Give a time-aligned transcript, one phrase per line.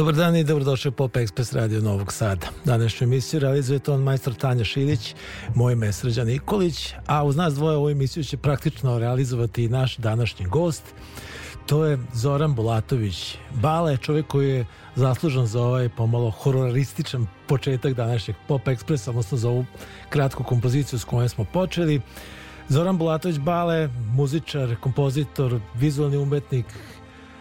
[0.00, 2.46] Dobar dan i dobrodošli u Pop Express Radio Novog Sada.
[2.64, 5.14] Današnju emisiju realizuje ton majstor Tanja Šilić,
[5.54, 9.96] moj ime je Nikolić, a uz nas dvoje ovu emisiju će praktično realizovati i naš
[9.96, 10.82] današnji gost.
[11.66, 18.36] To je Zoran Bulatović Bale, čovjek koji je zaslužan za ovaj pomalo hororističan početak današnjeg
[18.48, 19.64] Pop Expressa, odnosno za ovu
[20.08, 22.00] kratku kompoziciju s kojom smo počeli.
[22.68, 26.66] Zoran Bulatović Bale, muzičar, kompozitor, vizualni umetnik,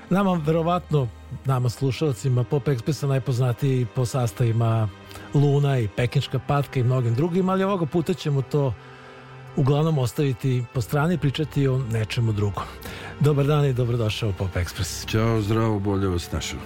[0.09, 1.07] nama verovatno
[1.45, 4.89] nama slušalcima Pop Expressa najpoznatiji po sastavima
[5.33, 8.73] Luna i Pekinška patka i mnogim drugim, ali ovoga puta ćemo to
[9.55, 12.63] uglavnom ostaviti po strani i pričati o nečemu drugom.
[13.19, 15.07] Dobar dan i dobrodošao u Pop Express.
[15.07, 16.59] Ćao, zdravo, bolje vas našao.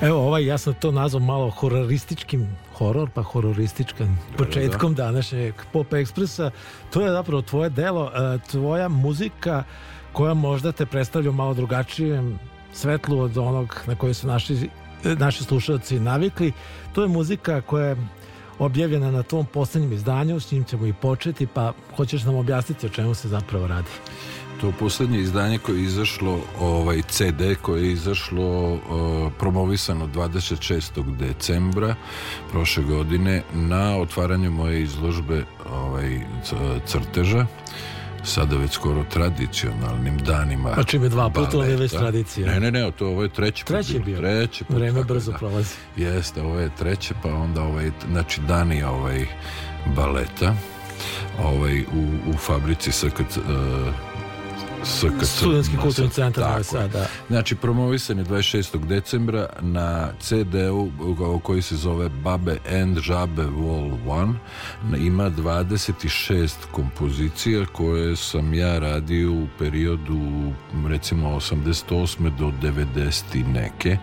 [0.00, 5.04] Evo, ovaj, ja sam to nazvao malo hororističkim, horor pa hororističkim početkom da.
[5.04, 6.50] današnjeg Pop Expressa.
[6.90, 9.64] To je zapravo tvoje delo, e, tvoja muzika
[10.12, 12.38] koja možda te predstavlja malo drugačijem
[12.74, 14.68] svetlu od onog na koji su naši,
[15.04, 16.52] naši slušalci navikli.
[16.92, 17.96] To je muzika koja je
[18.58, 22.88] objavljena na tom poslednjem izdanju, s njim ćemo i početi, pa hoćeš nam objasniti o
[22.88, 23.88] čemu se zapravo radi?
[24.60, 28.80] To poslednje izdanje koje je izašlo, ovaj CD koje je izašlo uh,
[29.38, 31.16] promovisano 26.
[31.16, 31.94] decembra
[32.50, 36.20] prošle godine na otvaranju moje izložbe ovaj,
[36.86, 37.46] crteža
[38.24, 40.74] sada već skoro tradicionalnim danima.
[40.76, 42.46] A čim je dva puta, ovo je već tradicija.
[42.46, 43.68] Ne, ne, ne, to ovo je treći put.
[43.68, 44.18] Treći je bio.
[44.18, 44.76] Treći put.
[44.76, 45.38] Vreme brzo da.
[45.38, 45.74] prolazi.
[45.96, 49.26] Jeste, ovo je treće, pa onda ovaj, znači dani ovaj
[49.96, 50.54] baleta
[51.42, 53.44] ovaj, u, u fabrici SKC, uh,
[54.84, 55.26] SKC.
[55.26, 57.06] Studenski kulturni centar Novi Sad, da.
[57.28, 58.86] Znači, promovisan je 26.
[58.86, 60.90] decembra na CD-u
[61.42, 65.06] koji se zove Babe and Žabe Wall 1.
[65.06, 70.52] Ima 26 kompozicija koje sam ja radio u periodu
[70.86, 72.36] recimo 88.
[72.38, 73.46] do 90.
[73.52, 73.96] neke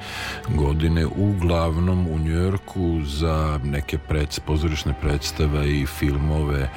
[0.49, 6.69] godine, uglavnom u Njujorku za neke pred, pozorišne predstave i filmove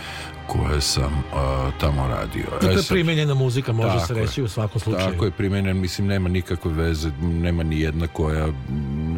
[0.47, 2.45] koje sam uh, tamo radio.
[2.61, 5.13] To je primenjena muzika, može se reći je, u svakom slučaju.
[5.13, 8.47] Tako je primenjen, mislim, nema nikakve veze, nema ni jedna koja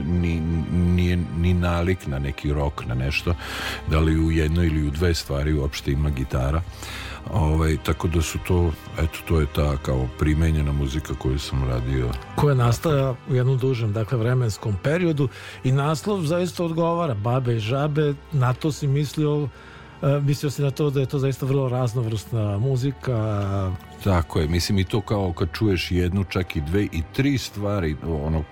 [0.06, 0.40] ni,
[0.72, 3.34] nije ni nalik na neki rok, na nešto,
[3.90, 6.62] da li u jednoj ili u dve stvari uopšte ima gitara.
[7.32, 12.10] Ovaj, tako da su to, eto, to je ta kao primenjena muzika koju sam radio.
[12.36, 15.28] Koja nastaja u jednom dužem, dakle, vremenskom periodu
[15.64, 19.48] i naslov zaista odgovara, babe i žabe, na to si mislio E,
[20.22, 23.72] mislio si na to da je to zaista vrlo raznovrsna muzika.
[24.04, 27.96] Tako je, mislim i to kao kad čuješ jednu, čak i dve i tri stvari,
[28.06, 28.44] ono,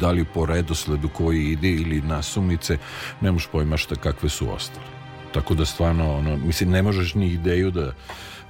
[0.00, 2.78] da li po redosledu koji ide ili nasumice,
[3.20, 4.86] nemaš pojma šta kakve su ostale.
[5.34, 7.92] Tako da stvarno, ono, mislim, ne možeš ni ideju da,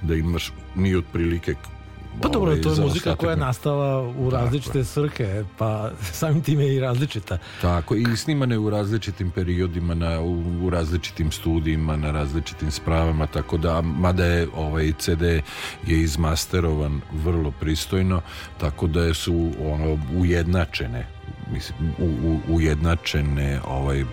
[0.01, 1.55] da imaš ni otprilike
[2.21, 6.75] Pa dobro, to je muzika koja je nastala u različite svrhe, pa samim time je
[6.75, 7.37] i različita.
[7.61, 13.57] Tako, i snimane u različitim periodima, na, u, u različitim studijima, na različitim spravama, tako
[13.57, 15.21] da, mada je ovaj CD
[15.87, 18.21] je izmasterovan vrlo pristojno,
[18.57, 21.07] tako da su ono ujednačene
[21.51, 24.05] mislim, u, u, ujednačene ovaj,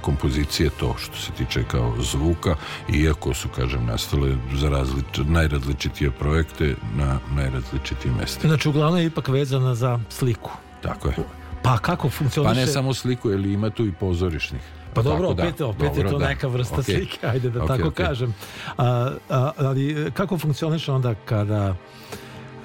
[0.00, 2.56] kompozicije to što se tiče kao zvuka
[2.88, 8.48] iako su kažem nastale za različ, najrazličitije projekte na najrazličitijim mestima.
[8.48, 10.50] Znači uglavnom je ipak vezana za sliku.
[10.82, 11.14] Tako je.
[11.62, 12.54] Pa kako funkcioniše?
[12.54, 14.62] Pa ne samo sliku, jer ima tu i pozorišnih.
[14.94, 16.28] Pa dobro, opet, da, opet dobro, je to da.
[16.28, 16.96] neka vrsta okay.
[16.96, 18.06] slike, ajde da okay, tako okay.
[18.06, 18.34] kažem.
[18.78, 21.74] A, a, ali kako funkcioniše onda kada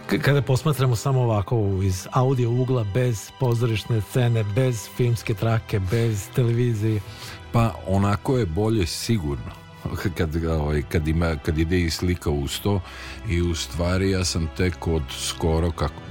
[0.08, 7.02] kada posmatramo samo ovako iz audio ugla, bez pozorišne scene, bez filmske trake, bez televizije?
[7.52, 9.52] Pa onako je bolje sigurno
[10.18, 12.82] kad, ovaj, kad, ima, kad ide i slika uz to
[13.30, 16.07] i u stvari ja sam tek od skoro kako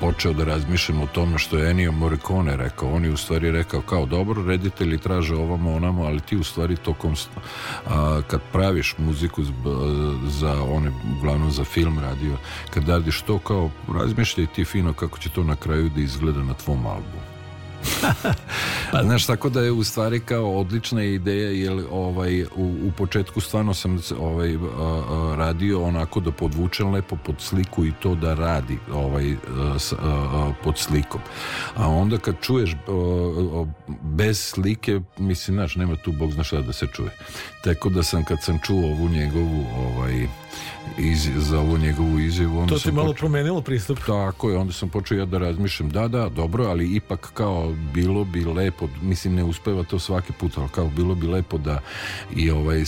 [0.00, 2.94] počeo da razmišljam o tome što je Ennio Morricone rekao.
[2.94, 6.76] On je u stvari rekao kao dobro, reditelji traže ovamo onamo, ali ti u stvari
[6.76, 7.14] tokom
[7.86, 9.42] a, kad praviš muziku
[10.26, 12.36] za one, uglavnom za film radio,
[12.70, 16.54] kad radiš to kao razmišljaj ti fino kako će to na kraju da izgleda na
[16.54, 17.22] tvom albumu.
[18.92, 23.40] pa, znaš, tako da je u stvari kao odlična ideja, jer ovaj, u, u početku
[23.40, 24.56] stvarno sam ovaj,
[25.36, 29.36] radio onako da podvučem lepo pod sliku i to da radi ovaj,
[30.64, 31.20] pod slikom.
[31.76, 32.76] A onda kad čuješ
[34.02, 37.10] bez slike, mislim, znaš, nema tu bog zna šta da se čuje.
[37.64, 40.26] Tako da sam, kad sam čuo ovu njegovu ovaj,
[40.98, 42.58] iz, za ovu njegovu izjavu.
[42.58, 43.98] Onda to ti malo počeo, promenilo pristup.
[44.06, 48.24] Tako je, onda sam počeo ja da razmišljam, da, da, dobro, ali ipak kao bilo
[48.24, 51.80] bi lepo, mislim ne uspeva to svaki put, ali kao bilo bi lepo da
[52.36, 52.84] i ovaj,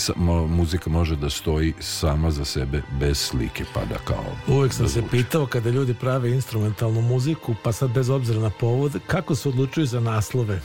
[0.48, 4.24] muzika može da stoji sama za sebe bez slike, pa da kao...
[4.46, 8.50] Uvijek sam da se pitao kada ljudi prave instrumentalnu muziku, pa sad bez obzira na
[8.50, 10.60] povod, kako se odlučuju za naslove?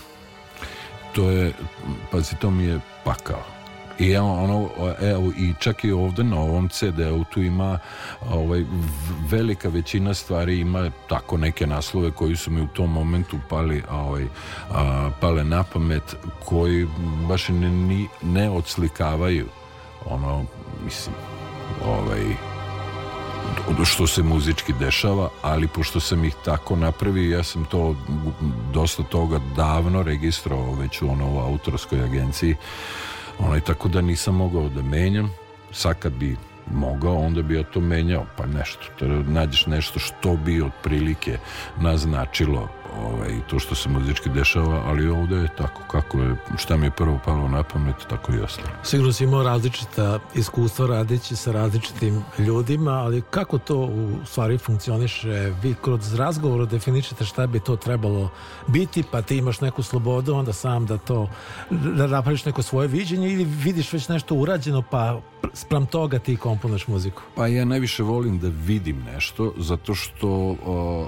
[1.16, 1.54] To je,
[2.12, 3.59] pazi, to mi je pakao
[4.00, 4.69] i ono,
[5.01, 7.80] evo, i čak i ovde na ovom CD-u tu ima
[8.30, 8.66] ovaj,
[9.30, 14.25] velika većina stvari ima tako neke naslove koji su mi u tom momentu pali, ovaj,
[14.72, 16.16] a, pale na pamet,
[16.46, 16.88] koji
[17.28, 19.46] baš ne, ni, ne odslikavaju
[20.06, 20.45] ono,
[20.86, 21.16] mislim,
[21.86, 22.36] ovaj,
[23.86, 27.95] što se muzički dešava, ali pošto sam ih tako napravio, ja sam to
[28.74, 32.56] dosta toga davno registrovao već u ono u autorskoj agenciji
[33.40, 35.32] Onaj, tako da nisam mogao da menjam.
[35.72, 36.38] Sad kad bi
[36.72, 38.86] mogao, onda bi ja to menjao, pa nešto.
[39.00, 41.38] To nađeš nešto što bi otprilike
[41.82, 46.86] naznačilo ovaj, to što se muzički dešava, ali ovde je tako kako je, šta mi
[46.86, 48.70] je prvo palo na pamet, tako i ostalo.
[48.84, 55.54] Sigurno si imao različita iskustva radići sa različitim ljudima, ali kako to u stvari funkcioniše?
[55.62, 58.30] Vi kroz razgovor definišete šta bi to trebalo
[58.68, 61.30] biti, pa ti imaš neku slobodu, onda sam da to
[61.70, 65.22] da napraviš neko svoje viđenje ili vidiš već nešto urađeno, pa
[65.54, 67.22] sprem toga ti komponaš muziku?
[67.36, 70.56] Pa ja najviše volim da vidim nešto, zato što o,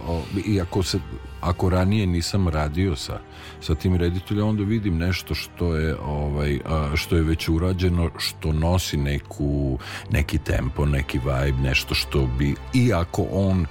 [0.07, 0.99] o, i ako se
[1.41, 3.19] ako ranije nisam radio sa,
[3.61, 6.59] sa tim rediteljom, onda vidim nešto što je, ovaj,
[6.95, 9.79] što je već urađeno, što nosi neku,
[10.09, 13.65] neki tempo, neki vibe, nešto što bi, i ako on,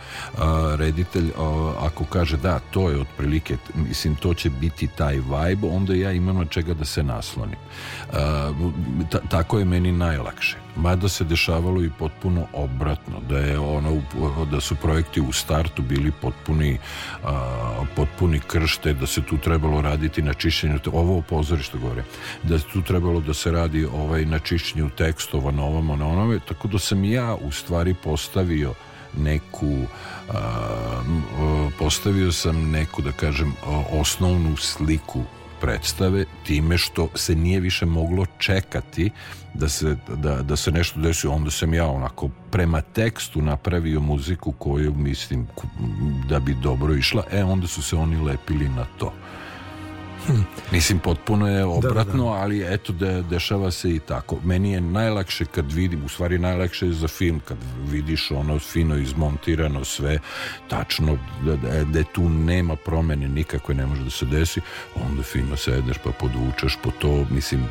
[0.76, 1.30] reditelj,
[1.78, 3.56] ako kaže da, to je otprilike,
[3.88, 7.58] mislim, to će biti taj vibe, onda ja imam na čega da se naslonim.
[9.30, 14.02] tako je meni najlakše mada se dešavalo i potpuno obratno da je ono
[14.50, 16.78] da su projekti u startu bili potpuni
[17.24, 22.04] a, potpuni kršte da se tu trebalo raditi na čišćenju ovo u pozorištu gore
[22.42, 26.38] da je tu trebalo da se radi ovaj na čišćenju tekstova na ovome na onome
[26.48, 28.74] tako da sam ja u stvari postavio
[29.16, 29.76] neku
[30.28, 31.02] a,
[31.78, 33.54] postavio sam neku da kažem
[33.90, 35.24] osnovnu sliku
[35.60, 39.10] predstave time što se nije više moglo čekati
[39.54, 44.52] da se, da, da se nešto desi onda sam ja onako prema tekstu napravio muziku
[44.52, 45.46] koju mislim
[46.28, 49.12] da bi dobro išla e onda su se oni lepili na to.
[50.72, 52.36] Mislim, potpuno je obratno, da, da.
[52.36, 54.36] ali eto, de, dešava se i tako.
[54.44, 57.56] Meni je najlakše kad vidim, u stvari najlakše je za film, kad
[57.90, 60.18] vidiš ono fino izmontirano sve,
[60.68, 64.60] tačno, da, da, da tu nema promene nikakve, ne može da se desi,
[64.94, 67.64] onda fino sedeš pa podvučeš po to, mislim,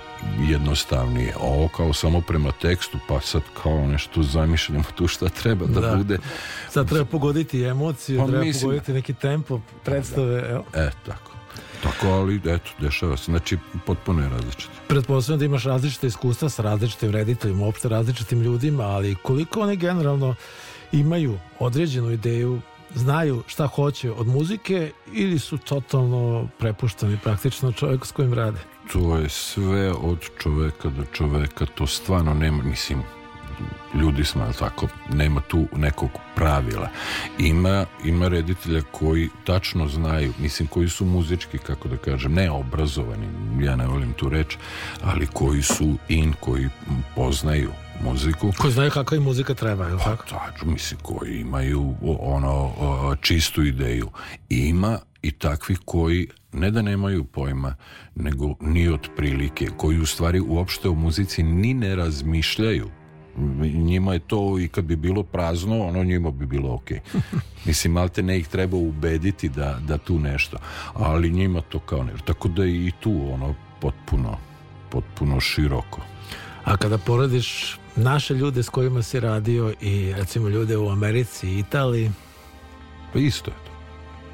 [0.49, 1.33] jednostavnije.
[1.39, 5.95] Ovo kao samo prema tekstu, pa sad kao nešto zamišljamo tu šta treba da, da.
[5.95, 6.17] bude.
[6.69, 10.49] Sad treba pogoditi emociju, pa, treba mislim, pogoditi neki tempo predstave.
[10.49, 10.65] Evo.
[10.73, 11.38] E, tako.
[11.83, 13.23] Tako, ali eto, dešava se.
[13.25, 14.71] Znači, potpuno je različito.
[14.87, 20.35] Pretpostavljam da imaš različite iskustva sa različitim rediteljima, uopšte različitim ljudima, ali koliko oni generalno
[20.91, 22.61] imaju određenu ideju,
[22.95, 28.59] znaju šta hoće od muzike ili su totalno prepušteni praktično čovjeku s kojim rade?
[28.91, 33.03] To je sve od čoveka do čoveka, to stvarno nema, mislim,
[33.93, 36.89] ljudi smo, tako, nema tu nekog pravila.
[37.39, 43.27] Ima, ima reditelja koji tačno znaju, mislim, koji su muzički, kako da kažem, ne obrazovani,
[43.61, 44.57] ja ne volim tu reč,
[45.03, 46.69] ali koji su in, koji
[47.15, 47.71] poznaju
[48.03, 48.51] muziku.
[48.57, 50.25] Koji znaju kakva im muzika treba, je li tako?
[50.25, 52.71] Tačno, mislim, koji imaju ono,
[53.21, 54.09] čistu ideju.
[54.49, 57.75] Ima i takvi koji ne da nemaju pojma,
[58.15, 62.89] nego ni od prilike, koji u stvari uopšte o muzici ni ne razmišljaju
[63.73, 66.91] njima je to i kad bi bilo prazno, ono njima bi bilo ok.
[67.65, 70.57] Mislim, malte ne ih treba ubediti da, da tu nešto,
[70.93, 72.13] ali njima to kao ne.
[72.25, 74.37] Tako da i tu ono potpuno,
[74.89, 76.01] potpuno široko.
[76.63, 81.59] A kada poradiš naše ljude s kojima si radio i recimo ljude u Americi i
[81.59, 82.11] Italiji?
[83.13, 83.68] Pa isto je to.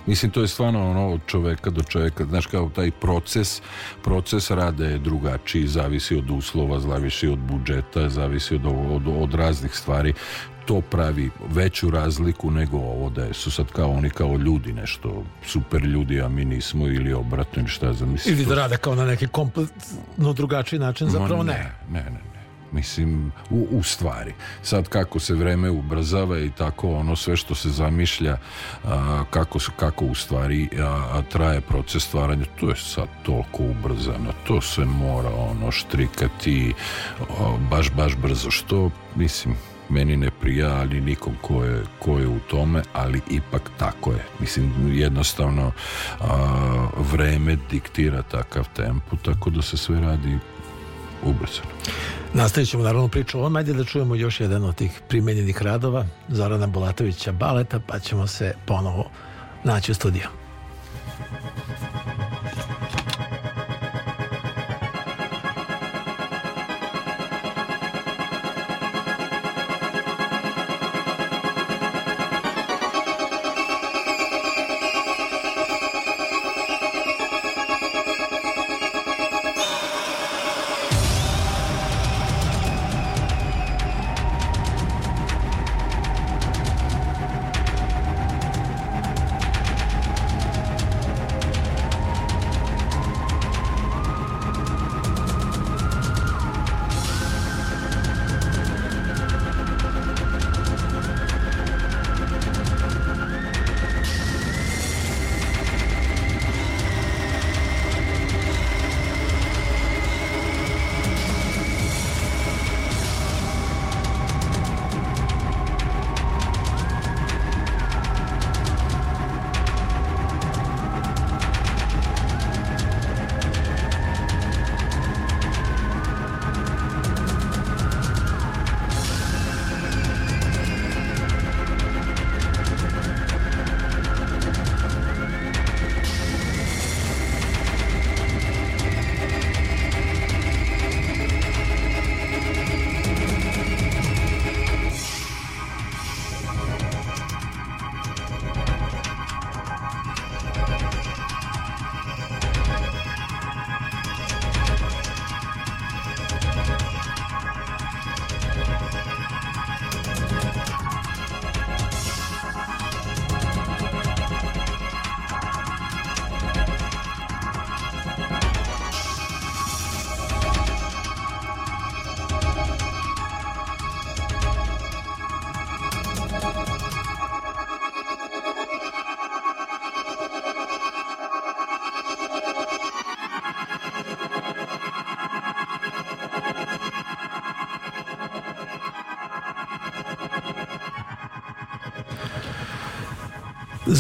[0.08, 3.62] Mislim, to je stvarno ono od čoveka do čoveka, znaš kao taj proces,
[4.04, 9.76] proces rada je drugačiji, zavisi od uslova, zavisi od budžeta, zavisi od, od, od raznih
[9.76, 10.14] stvari.
[10.66, 15.84] To pravi veću razliku nego ovo da su sad kao oni kao ljudi nešto super
[15.84, 19.06] ljudi a mi nismo ili obratno ili šta za mislim ili da rade kao na
[19.06, 21.54] neki kompletno drugačiji način zapravo ne.
[21.90, 22.35] ne ne, ne
[22.76, 27.70] mislim u, u stvari sad kako se vreme ubrzava i tako ono sve što se
[27.70, 28.38] zamišlja
[28.84, 34.34] a, kako, kako u stvari a, a traje proces stvaranja to je sad toliko ubrzano
[34.48, 36.74] to se mora ono štrikati
[37.20, 39.56] a, baš baš brzo što mislim
[39.90, 44.26] meni ne prija, ali nikom ko je, ko je u tome, ali ipak tako je.
[44.40, 45.72] Mislim, jednostavno
[46.20, 50.38] a, vreme diktira takav tempo, tako da se sve radi
[51.24, 51.70] ubrzano.
[52.36, 56.68] Nastavit ćemo naravno priču o ovom, da čujemo još jedan od tih primenjenih radova Zorana
[56.68, 59.10] Bulatovića Baleta, pa ćemo se ponovo
[59.64, 60.28] naći u studiju.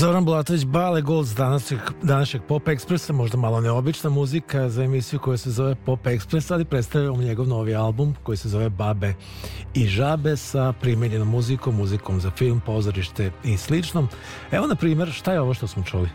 [0.05, 5.37] Zoran Bulatović, Bale Gold današnjeg, današnjeg Pop Expressa, možda malo neobična muzika za emisiju koja
[5.37, 9.13] se zove Pop Express, ali predstavljamo njegov novi album koji se zove Babe
[9.73, 14.07] i žabe sa primenjenom muzikom, muzikom za film, pozorište i slično.
[14.51, 16.09] Evo, na primjer, šta je ovo što smo čuli?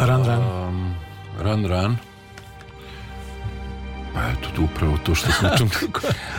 [0.00, 0.68] Run, run.
[0.68, 0.94] Um,
[1.42, 1.96] run, run.
[4.14, 5.70] Pa eto, upravo to što smo čuli.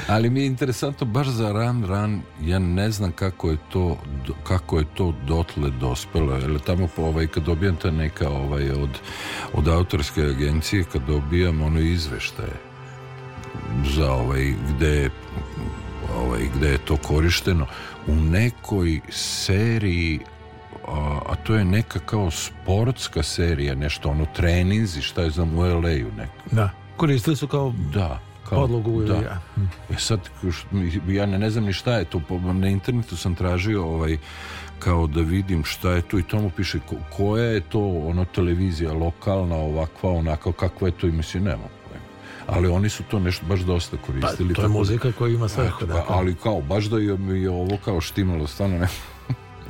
[0.08, 3.98] Ali mi je interesantno baš za Run Run, ja ne znam kako je to
[4.44, 8.90] kako je to dotle dospelo, jer tamo po ovaj, kad dobijam ta neka ovaj, od,
[9.54, 12.54] od autorske agencije, kad dobijam ono izveštaje
[13.96, 15.10] za ovaj, gde
[16.18, 17.66] ovaj, gde je to korišteno
[18.08, 20.20] u nekoj seriji
[20.88, 25.62] a, a to je neka kao sportska serija, nešto ono treninzi, šta je znam u
[25.62, 26.34] LA-u neko.
[26.52, 29.14] Da, koristili su kao da kao, podlogu da.
[29.16, 29.42] ja.
[29.90, 30.20] E sad,
[31.08, 32.22] ja ne, ne znam ni šta je to,
[32.54, 34.18] na internetu sam tražio ovaj,
[34.80, 38.94] kao da vidim šta je to i tomu piše ko, koja je to ono televizija
[38.94, 41.80] lokalna, ovakva, onako kakva je to i mislim, nema
[42.52, 44.54] ali oni su to nešto baš dosta koristili.
[44.54, 45.64] Pa, to je muzika koja ima sve.
[45.64, 46.04] dakle.
[46.08, 48.88] ali kao, baš da je, je ovo kao štimalo, stvarno ne,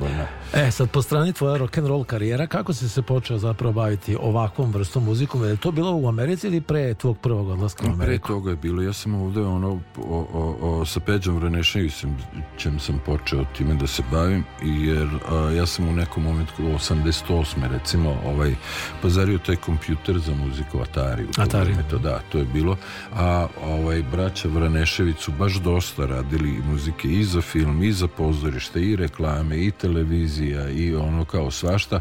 [0.54, 4.16] E, sad po strani tvoja rock and roll karijera, kako si se počeo zapravo baviti
[4.20, 5.44] ovakvom vrstom muzikom?
[5.44, 8.26] Je to bilo u Americi ili pre tvog prvog odlaska u Ameriku?
[8.26, 8.82] Pre toga je bilo.
[8.82, 12.16] Ja sam ovde ono, o, o, o, sa Peđom Vraneševićem
[12.56, 17.70] čem sam počeo time da se bavim, jer a, ja sam u nekom momentu 88.
[17.70, 18.54] recimo ovaj,
[19.02, 21.24] pazario taj kompjuter za muziku Atari.
[21.24, 21.74] U Atari.
[21.90, 22.76] To, da, to je bilo.
[23.14, 28.82] A ovaj, braća Vranešević su baš dosta radili muzike i za film, i za pozorište,
[28.82, 32.00] i reklame, i televizije televizija i ono kao svašta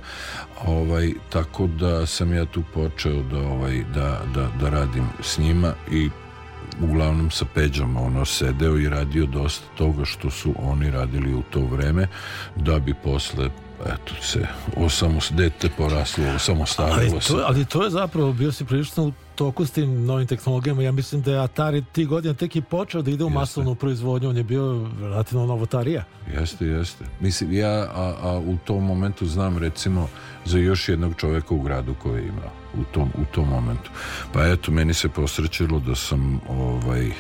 [0.66, 5.74] ovaj, tako da sam ja tu počeo da, ovaj, da, da, da radim s njima
[5.92, 6.10] i
[6.82, 11.62] uglavnom sa Peđom ono sedeo i radio dosta toga što su oni radili u to
[11.62, 12.08] vreme
[12.56, 13.50] da bi posle
[13.86, 19.12] eto se osamo dete poraslo osamostalilo ali to, ali to je zapravo bio si prilično
[19.40, 20.84] toku s tim novim tehnologijama.
[20.84, 24.30] Ja mislim da je Atari ti godina tek i počeo da ide u masovnu proizvodnju.
[24.30, 26.04] On je bio relativno novotarija.
[26.34, 27.06] Jeste, jeste.
[27.20, 30.08] Mislim, ja a, a u tom momentu znam recimo
[30.46, 33.90] za još jednog čovjeka u gradu koji je imao u tom, u tom momentu.
[34.34, 37.12] Pa eto, meni se posrećilo da sam ovaj,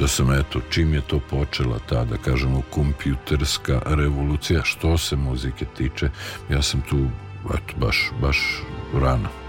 [0.00, 5.66] da sam eto, čim je to počela ta, da kažemo, kompjuterska revolucija, što se muzike
[5.76, 6.10] tiče,
[6.50, 7.06] ja sam tu
[7.54, 8.62] eto, baš, baš
[8.94, 9.43] rano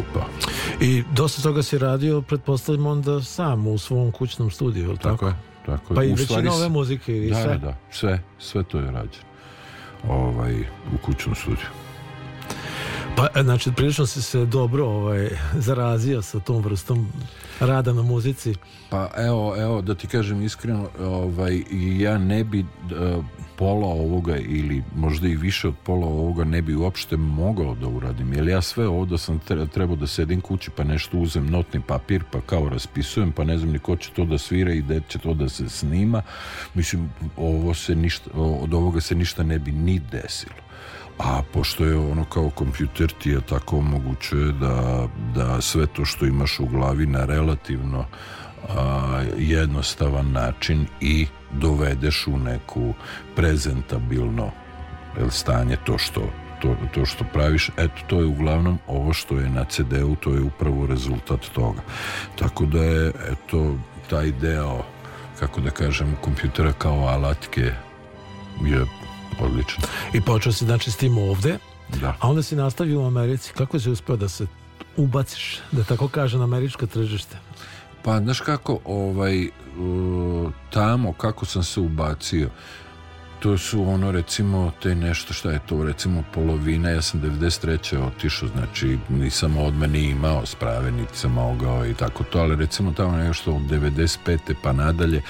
[0.00, 0.26] Upa.
[0.80, 5.08] I dosta toga si radio, pretpostavljam onda sam u svom kućnom studiju, tako?
[5.08, 5.34] Tako je,
[5.66, 5.96] tako je.
[5.96, 7.52] Pa i većina ove muzike i da, sve?
[7.52, 9.28] Da, da, sve, sve to je rađeno
[10.08, 10.60] ovaj,
[10.94, 11.66] u kućnom studiju.
[13.18, 17.08] Pa, znači, prilično si se dobro ovaj, zarazio sa tom vrstom
[17.60, 18.54] rada na muzici.
[18.90, 21.62] Pa evo, evo da ti kažem iskreno, ovaj,
[21.98, 23.24] ja ne bi uh,
[23.56, 28.32] pola ovoga ili možda i više od pola ovoga ne bi uopšte mogao da uradim,
[28.32, 29.40] jer ja sve ovo da sam
[29.72, 33.72] trebao da sedim kući pa nešto uzem notni papir pa kao raspisujem pa ne znam
[33.72, 36.22] ni ko će to da svira i gde će to da se snima
[36.74, 40.67] mislim ovo se ništa, od ovoga se ništa ne bi ni desilo
[41.18, 46.26] a pošto je ono kao kompjuter ti je tako omogućuje da, da sve to što
[46.26, 48.04] imaš u glavi na relativno
[48.68, 52.94] a, jednostavan način i dovedeš u neku
[53.36, 54.50] prezentabilno
[55.20, 56.22] el, stanje to što
[56.62, 60.42] to, to što praviš, eto to je uglavnom ovo što je na CD-u, to je
[60.42, 61.80] upravo rezultat toga.
[62.38, 63.74] Tako da je eto
[64.10, 64.82] taj deo
[65.38, 67.72] kako da kažem kompjutera kao alatke
[68.64, 68.86] je
[69.40, 69.84] odlično.
[70.12, 71.58] I počeo si znači s tim ovde,
[72.00, 72.14] da.
[72.20, 73.52] a onda si nastavio u Americi.
[73.52, 74.46] Kako si uspeo da se
[74.96, 77.36] ubaciš, da tako kaže, na američko tržište?
[78.02, 82.48] Pa, znaš kako, ovaj, uh, tamo kako sam se ubacio,
[83.40, 88.06] to su ono recimo te nešto šta je to recimo polovina ja sam 93.
[88.06, 92.92] otišao znači nisam odmah ni imao sprave niti sam mogao i tako to ali recimo
[92.92, 94.54] tamo nešto od 95.
[94.62, 95.22] pa nadalje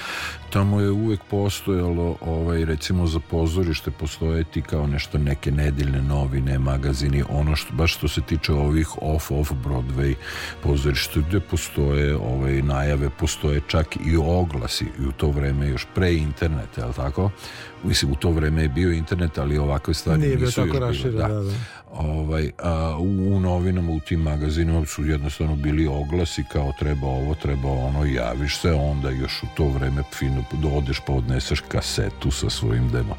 [0.49, 6.59] tamo je uvek postojalo ovaj recimo za pozorište postoje ti kao nešto neke nedeljne novine
[6.59, 10.15] magazini ono što baš što se tiče ovih off off Broadway
[10.63, 16.13] pozorišta gde postoje ovaj najave postoje čak i oglasi i u to vreme još pre
[16.13, 17.31] interneta je tako
[17.83, 21.01] mislim u to vreme je bio internet ali ovakve stvari Nije nisu bio tako još
[21.01, 21.09] da.
[21.11, 21.53] da, da.
[21.93, 27.35] Ovaj, a, u, u novinama u tim magazinima su jednostavno bili oglasi kao treba ovo,
[27.35, 30.43] treba ono javiš se onda još u to vreme fino
[30.77, 33.15] odeš pa odneseš kasetu sa svojim demo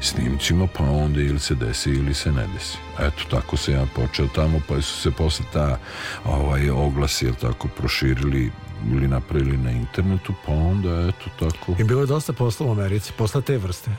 [0.00, 4.26] snimcima pa onda ili se desi ili se ne desi eto tako se ja počeo
[4.26, 5.78] tamo pa su se posle ta
[6.24, 8.50] ovaj, oglasi jel tako proširili
[8.92, 11.76] ili napravili na internetu, pa onda eto tako.
[11.78, 13.90] I bilo je dosta posla u Americi, posla te vrste.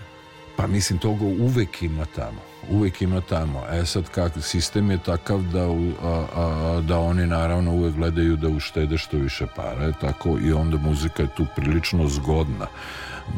[0.55, 2.52] Pa mislim toga uvek ima tamo.
[2.69, 3.63] Uvek ima tamo.
[3.71, 5.63] E sad kak, sistem je takav da,
[6.03, 9.91] a, a, da oni naravno uvek gledaju da uštede što više para.
[9.91, 12.67] Tako i onda muzika je tu prilično zgodna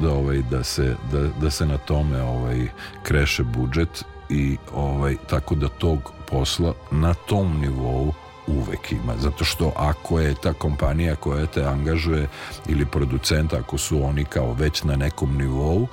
[0.02, 2.68] da, ovaj, da, se, da, da se na tome ovaj,
[3.04, 8.14] kreše budžet i ovaj, tako da tog posla na tom nivou
[8.48, 12.28] uvek ima, zato što ako je ta kompanija koja te angažuje
[12.68, 15.88] ili producent, ako su oni kao već na nekom nivou,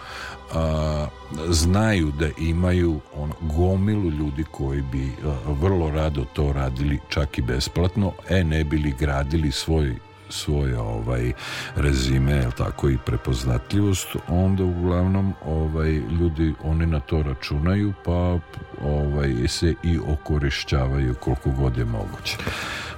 [0.54, 1.06] a,
[1.48, 7.42] znaju da imaju on, gomilu ljudi koji bi a, vrlo rado to radili čak i
[7.42, 9.96] besplatno, e ne bili gradili svoj
[10.32, 11.32] svoje ovaj
[11.76, 18.38] rezime jel tako i prepoznatljivost onda uglavnom ovaj ljudi oni na to računaju pa
[18.84, 22.36] ovaj se i okorišćavaju koliko god je moguće.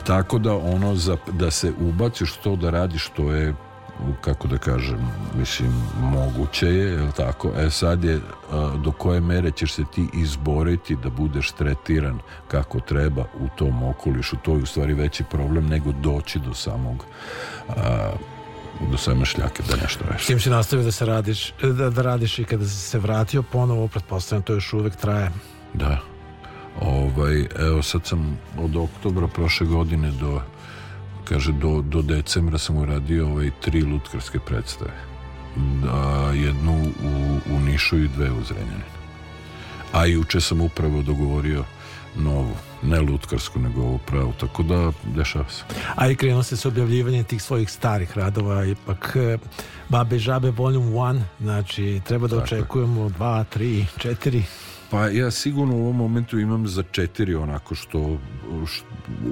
[0.07, 3.55] Tako da ono za, da se ubaciš to da radiš to je
[4.21, 7.51] kako da kažem, mislim, moguće je, je tako?
[7.57, 8.21] E sad je
[8.85, 14.37] do koje mere ćeš se ti izboriti da budeš tretiran kako treba u tom okolišu,
[14.37, 17.05] to je u stvari veći problem nego doći do samog
[17.69, 18.11] a,
[18.91, 20.27] do same šljake da nešto reši.
[20.27, 23.89] Tim si nastavio da se radiš, da, da radiš i kada si se vratio ponovo,
[23.89, 25.31] pretpostavljam, to još uvek traje.
[25.75, 25.99] Da.
[26.81, 30.41] Ovaj, evo sad sam od oktobra prošle godine do
[31.29, 34.95] kaže do, do decembra sam uradio ovaj tri lutkarske predstave
[35.57, 38.95] da, jednu u, u Nišu i dve u Zrenjaninu
[39.95, 41.65] a juče sam upravo dogovorio
[42.17, 45.63] novu, ne lutkarsku nego ovu pravu, tako da dešava se.
[45.95, 49.39] A i krenuo se s objavljivanjem tih svojih starih radova, ipak e,
[49.89, 52.45] Babe Žabe Volume 1, znači treba da tako.
[52.45, 54.43] očekujemo 2, 3, 4
[54.95, 58.19] Pa ja sigurno u ovom momentu imam za četiri onako što,
[58.67, 58.87] što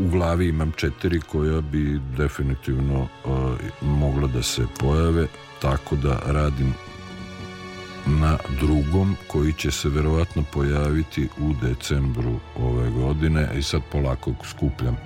[0.05, 3.31] u glavi imam četiri koja bi definitivno uh,
[3.83, 5.27] mogla da se pojave
[5.61, 6.75] tako da radim
[8.07, 13.49] na drugom koji će se verovatno pojaviti u decembru ove godine.
[13.59, 14.97] I sad polako skupljam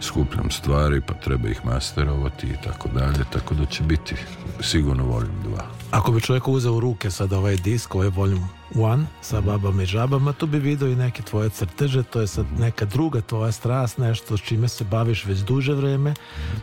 [0.00, 4.14] skupljam stvari pa treba ih masterovati i tako dalje tako da će biti
[4.60, 8.46] sigurno volim dva Ako bi čovjek uzeo u ruke sad ovaj disk, ovaj volume
[8.80, 12.46] one sa babama i žabama, tu bi vidio i neke tvoje crteže, to je sad
[12.58, 16.14] neka druga tvoja strast, nešto s čime se baviš već duže vreme,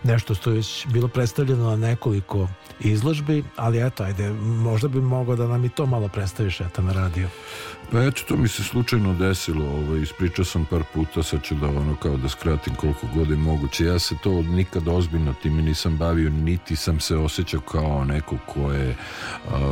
[0.04, 2.48] nešto što je već bilo predstavljeno na nekoliko
[2.80, 6.94] izložbi, ali eto, ajde, možda bi mogao da nam i to malo predstaviš eto na
[6.94, 7.28] radio.
[7.92, 11.68] Pa eto, to mi se slučajno desilo, ovaj, ispričao sam par puta, sad ću da
[11.68, 13.86] ono kao da skratim koliko god je moguće.
[13.86, 18.72] Ja se to nikad ozbiljno time nisam bavio, niti sam se osjećao kao neko ko
[18.72, 18.96] je,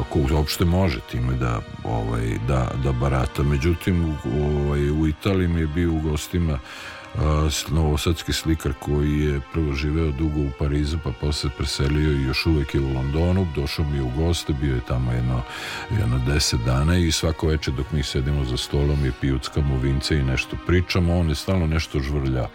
[0.09, 3.43] ko uopšte može time da, ovaj, da, da barata.
[3.43, 6.59] Međutim, ovaj, u Italiji mi je bio u gostima
[7.69, 12.75] novosadski slikar koji je prvo živeo dugo u Parizu pa posle preselio i još uvek
[12.75, 15.41] je u Londonu došao mi u goste, bio je tamo jedno,
[15.99, 20.23] jedno deset dana i svako večer dok mi sedimo za stolom i pijuckamo vince i
[20.23, 22.47] nešto pričamo on je stalno nešto žvrlja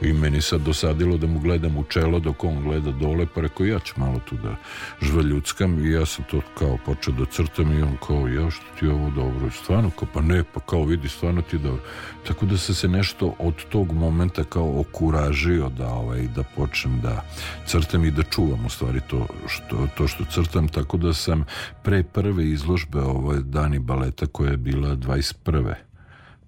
[0.00, 3.66] i meni sad dosadilo da mu gledam u čelo dok on gleda dole pa rekao
[3.66, 4.56] ja ću malo tu da
[5.00, 5.86] žvrljuckam.
[5.86, 9.10] I ja sam to kao počeo da crtam i on kao ja što ti ovo
[9.10, 9.50] dobro?
[9.50, 9.90] Stvarno?
[9.90, 11.82] Kao pa ne pa kao vidi stvarno ti dobro.
[12.26, 17.22] Tako da sam se nešto od tog momenta kao okuražio da ovaj da počnem da
[17.66, 21.44] crtam i da čuvam u stvari to što to što crtam tako da sam
[21.82, 25.74] pre prve izložbe ovaj Dani baleta koja je bila 21.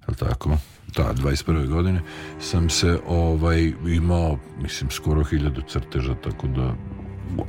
[0.09, 0.59] je tako?
[0.97, 1.69] Da, 21.
[1.69, 2.03] godine
[2.41, 6.75] sam se ovaj imao mislim skoro hiljadu crteža tako da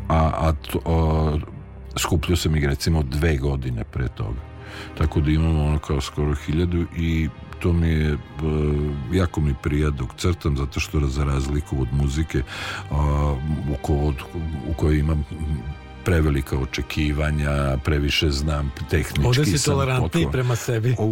[0.10, 4.42] a, a, to, a skupljio sam ih recimo dve godine pre toga
[4.98, 7.30] tako da imamo ono kao skoro hiljadu i
[7.66, 8.18] to mi je e,
[9.14, 12.44] jako mi prija dok crtam zato što za razliku od muzike
[13.72, 14.16] u, ko, od,
[14.70, 15.26] u kojoj imam
[16.06, 20.96] prevelika očekivanja, previše znam tehnički ovde si tolerantniji prema sebi.
[20.98, 21.06] O,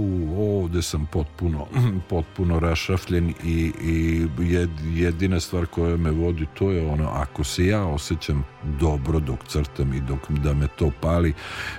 [0.62, 1.68] ovde sam potpuno,
[2.10, 4.28] potpuno rašrafljen i, i
[4.94, 8.46] jedina stvar koja me vodi to je ono, ako se ja osjećam
[8.80, 11.34] dobro dok crtam i dok da me to pali,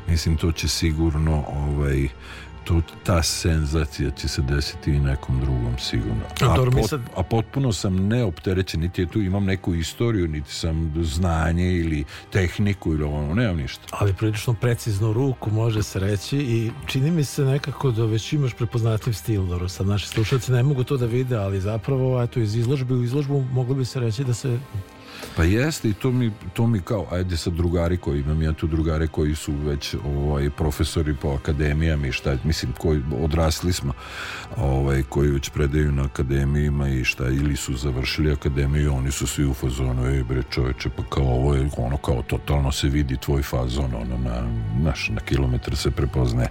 [0.08, 2.08] mislim to će sigurno ovaj
[2.64, 6.22] to, ta senzacija će se desiti i nekom drugom sigurno.
[6.40, 7.00] A, pot, sad...
[7.16, 12.92] a potpuno sam neopterećen, niti je tu imam neku istoriju, niti sam znanje ili tehniku
[12.92, 13.82] ili ono, nemam ništa.
[13.90, 18.54] Ali prilično precizno ruku može se reći i čini mi se nekako da već imaš
[18.54, 22.56] prepoznatljiv stil, dobro, sad naši slušalci ne mogu to da vide, ali zapravo eto iz
[22.56, 24.58] izložbe u izložbu moglo bi se reći da se
[25.36, 28.66] Pa jeste i to mi, to mi kao, ajde sa drugari koji imam ja tu
[28.66, 33.92] drugare koji su već ovaj, profesori po akademijama i šta, mislim, koji odrasli smo,
[34.56, 39.44] ovaj, koji već predaju na akademijima i šta, ili su završili akademiju, oni su svi
[39.44, 43.42] u fazonu, ej bre čoveče, pa kao ovo je, ono kao totalno se vidi tvoj
[43.42, 44.42] fazon, ono, na,
[44.82, 46.48] naš, na kilometar se prepoznaje.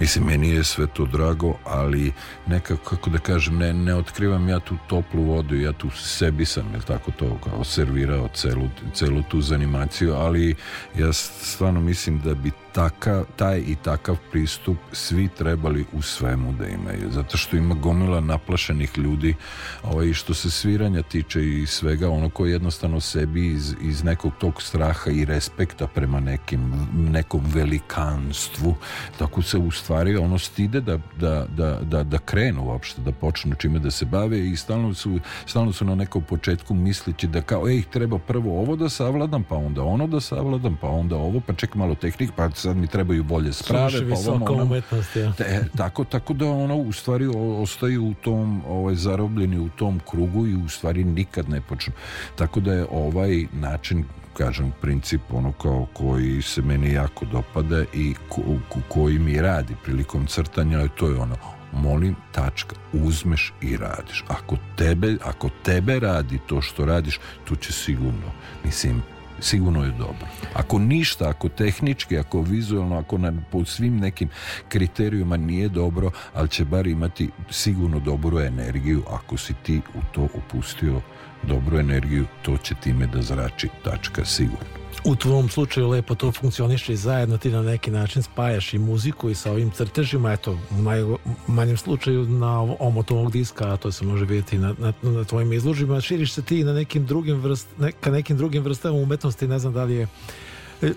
[0.00, 2.12] Mislim, meni je sve to drago, ali
[2.46, 6.72] nekako, kako da kažem, ne, ne otkrivam ja tu toplu vodu, ja tu sebi sam,
[6.72, 7.64] jel tako to, kao
[8.00, 10.54] servirao celu, celu tu zanimaciju, ali
[10.98, 16.66] ja stvarno mislim da bi taka, taj i takav pristup svi trebali u svemu da
[16.66, 19.34] imaju, zato što ima gomila naplašenih ljudi
[19.82, 24.62] ovaj, što se sviranja tiče i svega ono ko jednostavno sebi iz, iz nekog tog
[24.62, 28.74] straha i respekta prema nekim, nekom velikanstvu
[29.18, 33.54] tako se u stvari ono stide da, da, da, da, da krenu uopšte, da počnu
[33.54, 37.68] čime da se bave i stalno su, stalno su na nekom početku mislići da kao
[37.68, 41.52] ej, treba prvo ovo da savladam, pa onda ono da savladam, pa onda ovo, pa
[41.52, 43.90] ček malo tehnik, pa sad mi trebaju bolje sprave.
[43.90, 45.32] Sluši pa ono, umetnost, ja.
[45.32, 50.46] Te, tako, tako da ono u stvari ostaju u tom, ovaj, zarobljeni u tom krugu
[50.46, 51.92] i u stvari nikad ne počnu.
[52.36, 54.04] Tako da je ovaj način
[54.36, 59.74] kažem princip ono kao koji se meni jako dopada i ko, ko, koji mi radi
[59.84, 61.36] prilikom crtanja to je ono
[61.72, 67.72] molim tačka uzmeš i radiš ako tebe, ako tebe radi to što radiš tu će
[67.72, 68.32] sigurno
[68.64, 69.02] mislim
[69.40, 70.26] sigurno je dobro.
[70.54, 74.28] Ako ništa, ako tehnički, ako vizualno, ako na, po svim nekim
[74.68, 80.28] kriterijuma nije dobro, ali će bar imati sigurno dobru energiju, ako si ti u to
[80.34, 81.00] upustio
[81.42, 84.80] dobru energiju, to će time da zrači tačka sigurno.
[85.04, 89.30] U tvom slučaju lepo to funkcioniše i zajedno ti na neki način spajaš i muziku
[89.30, 94.24] i sa ovim crtežima, eto u najmanjem slučaju na omotovog diska, a to se može
[94.24, 98.10] vidjeti na, na, na tvojim izložima, širiš se ti na nekim drugim vrst, ne, ka
[98.10, 100.08] nekim drugim vrstama umetnosti, ne znam da li je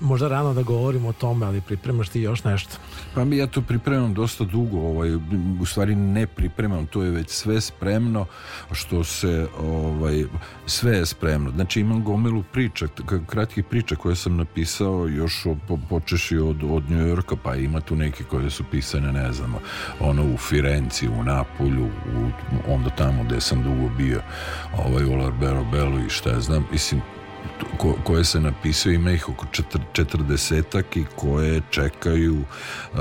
[0.02, 2.78] možda rano da govorimo o tome, ali pripremaš ti još nešto?
[3.15, 5.15] Pa mi ja to pripremam dosta dugo, ovaj,
[5.62, 8.26] u stvari ne pripremam, to je već sve spremno,
[8.72, 10.26] što se, ovaj,
[10.65, 11.52] sve je spremno.
[11.52, 12.88] Znači imam gomilu priča,
[13.28, 17.96] kratkih priča koje sam napisao još po, počeši od, od New Yorka, pa ima tu
[17.96, 19.56] neke koje su pisane, ne znam,
[20.00, 22.30] ono u Firenci, u Napolju, u,
[22.67, 24.22] onda tamo gde sam dugo bio,
[24.78, 27.02] ovaj, u Larbero Belu i šta ja znam, mislim,
[27.78, 29.45] ko, koje se napisaju ima ih oko
[29.93, 32.99] četrdesetak i koje čekaju uh,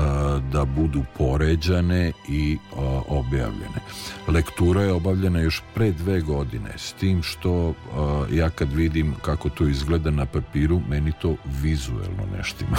[0.51, 3.79] da budu poređane i uh, objavljene.
[4.27, 7.75] Lektura je obavljena još pre dve godine s tim što uh,
[8.31, 12.77] ja kad vidim kako to izgleda na papiru meni to vizuelno neštima.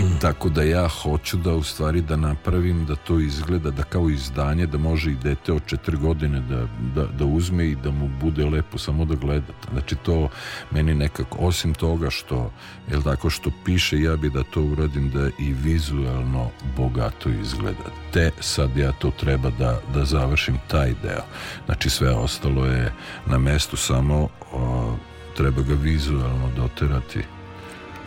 [0.00, 0.18] Mm.
[0.24, 4.66] Tako da ja hoću da u stvari da napravim da to izgleda da kao izdanje
[4.66, 8.44] da može i dete od četiri godine da, da, da uzme i da mu bude
[8.44, 9.52] lepo samo da gleda.
[9.72, 10.28] Znači to
[10.70, 12.52] meni nekako, osim toga što,
[12.90, 17.90] jel tako, što piše, ja bi da to uradim da i vizualno bogato izgleda.
[18.12, 21.22] Te sad ja to treba da, da završim taj deo.
[21.66, 22.92] Znači sve ostalo je
[23.26, 24.96] na mestu, samo o,
[25.36, 27.22] treba ga vizualno doterati.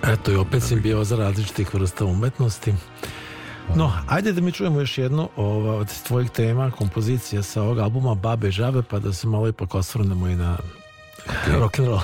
[0.04, 2.74] Eto i opet si bio za različitih vrsta umetnosti.
[3.76, 8.16] No, ajde da mi čujemo još jednu ova, od tvojih tema, kompozicija sa ovog albuma
[8.16, 10.58] Babe Žabe, pa da se malo ipak osvrnemo i na
[11.28, 11.60] okay.
[11.60, 12.02] rock and roll.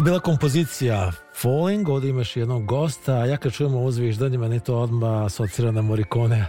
[0.00, 4.76] Evo bila kompozicija Falling, ovdje imaš jednog gosta, ja kad čujemo ovo zviždanje, meni to
[4.78, 6.46] odmah asocira na Morikone.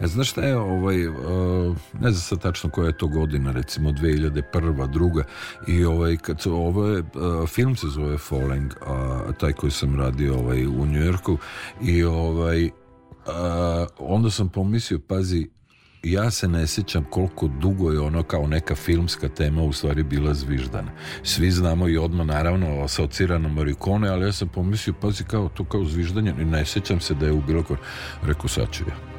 [0.00, 1.14] E, znaš šta je, ovaj, uh,
[1.92, 4.90] ne znam sad tačno koja je to godina, recimo 2001.
[4.90, 5.24] druga,
[5.66, 7.04] i ovaj, kad se, ovaj, uh,
[7.48, 11.38] film se zove Falling, a taj koji sam radio ovaj, u Njujorku,
[11.82, 12.70] i ovaj, uh,
[13.98, 15.48] onda sam pomislio, pazi,
[16.04, 20.34] ja se ne sjećam koliko dugo je ono kao neka filmska tema u stvari bila
[20.34, 20.90] zviždana.
[21.22, 25.84] Svi znamo i odmah naravno asocirano Marikone, ali ja sam pomislio, pazi kao to kao
[25.84, 27.76] zviždanje i ne sjećam se da je u bilo ko...
[28.22, 29.14] Rekao sad ću ja.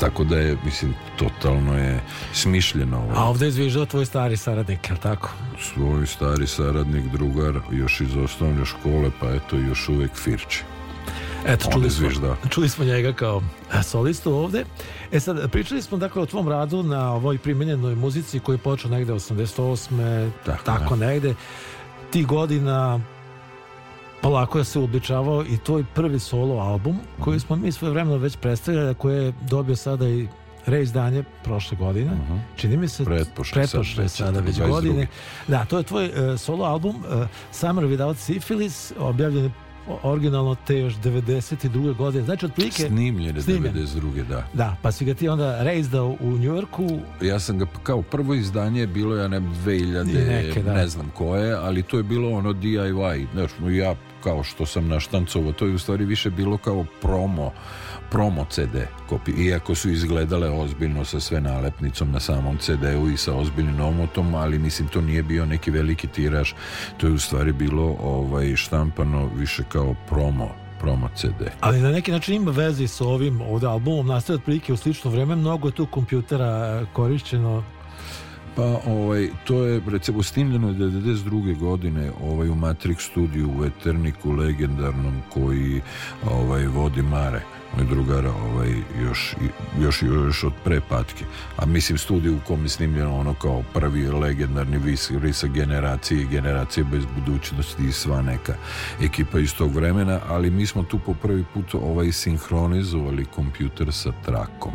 [0.00, 2.00] Tako da je, mislim, totalno je
[2.32, 2.98] smišljeno.
[2.98, 3.12] Ovo.
[3.14, 5.30] A ovdje je zviždao tvoj stari saradnik, je tako?
[5.60, 10.62] Svoj stari saradnik, drugar, još iz osnovne škole, pa eto, još uvijek Firči.
[11.46, 12.08] Eto, čuli smo,
[12.50, 13.42] čuli smo njega kao
[13.82, 14.64] solistu ovde.
[15.12, 18.90] E sad, pričali smo dakle o tvom radu na ovoj primenjenoj muzici koji je počeo
[18.90, 20.30] negde 88.
[20.44, 21.34] Tako, tako negde.
[22.10, 23.00] Ti godina
[24.22, 28.36] polako je se uobličavao i tvoj prvi solo album koji smo mi svoje vremeno već
[28.36, 30.28] predstavljali, koji je dobio sada i
[30.66, 32.12] reizdanje prošle godine.
[32.12, 32.32] Uh mhm.
[32.32, 32.40] -huh.
[32.56, 35.06] Čini mi se pretpošle, sad, sada već godine.
[35.48, 39.52] Da, to je tvoj uh, solo album uh, Summer Without Syphilis, objavljen
[40.02, 41.96] originalno te još 92.
[41.96, 42.24] godine.
[42.24, 42.82] Znači, otprilike...
[42.82, 44.24] Snimljen je 92.
[44.24, 44.46] da.
[44.52, 46.88] Da, pa si ga ti onda reizdao u Njujorku.
[47.22, 50.74] Ja sam ga, kao prvo izdanje bilo ja ne 2000, neke, da.
[50.74, 53.26] ne znam koje, ali to je bilo ono DIY.
[53.32, 57.52] Znači, ja kao što sam naštancovao, to je u stvari više bilo kao promo
[58.10, 58.76] promo CD
[59.08, 64.34] kopi, iako su izgledale ozbiljno sa sve nalepnicom na samom CD-u i sa ozbiljnim omotom,
[64.34, 66.52] ali mislim to nije bio neki veliki tiraž,
[66.96, 70.48] to je u stvari bilo ovaj štampano više kao promo
[70.80, 71.48] promo CD.
[71.60, 75.36] Ali na neki način ima veze sa ovim ovdje albumom, nastaje otprilike u slično vreme,
[75.36, 77.64] mnogo je tu kompjutera korišćeno
[78.56, 81.58] pa ovaj, to je recimo snimljeno 92.
[81.58, 85.80] godine ovaj, u Matrix studiju u Eterniku legendarnom koji
[86.30, 87.42] ovaj, vodi Mare
[87.76, 89.36] moj drugara ovaj, još,
[89.80, 91.24] još, još od prepatke.
[91.56, 96.84] A mislim studiju u kom je snimljeno ono kao prvi legendarni vis, visa generacije generacije
[96.84, 98.54] bez budućnosti i sva neka
[99.02, 104.12] ekipa iz tog vremena, ali mi smo tu po prvi put ovaj sinhronizovali kompjuter sa
[104.24, 104.72] trakom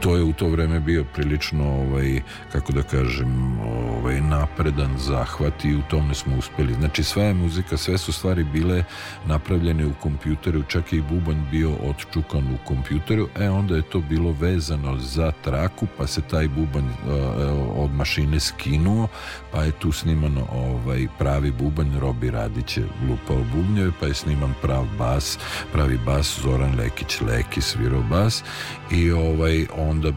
[0.00, 2.20] to je u to vreme bio prilično ovaj,
[2.52, 6.74] kako da kažem ovaj, napredan zahvat i u tome smo uspeli.
[6.74, 8.84] Znači sva je muzika, sve su stvari bile
[9.26, 14.32] napravljene u kompjuteru čak i bubanj bio odčukan u kompjuteru e onda je to bilo
[14.32, 19.08] vezano za traku pa se taj bubanj uh, od mašine skinuo
[19.52, 24.54] pa je tu snimano ovaj, pravi bubanj Robi Radić je lupao bubnjeve pa je sniman
[24.62, 25.38] prav bas
[25.72, 28.44] pravi bas Zoran Lekić Leki svirao bas
[28.90, 30.12] i ovaj onda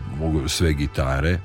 [0.47, 1.39] sve gitare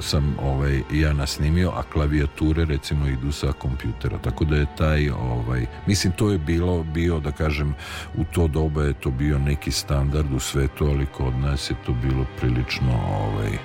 [0.00, 5.66] sam ovaj, ja nasnimio, a klavijature recimo idu sa kompjutera, tako da je taj ovaj,
[5.86, 7.74] mislim to je bilo bio da kažem
[8.16, 11.92] u to doba je to bio neki standard u svetu, ali kod nas je to
[11.92, 13.58] bilo prilično ovaj,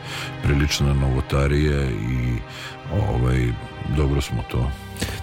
[0.43, 2.38] prilično novotarije i
[3.10, 3.47] ovaj,
[3.97, 4.71] dobro smo to.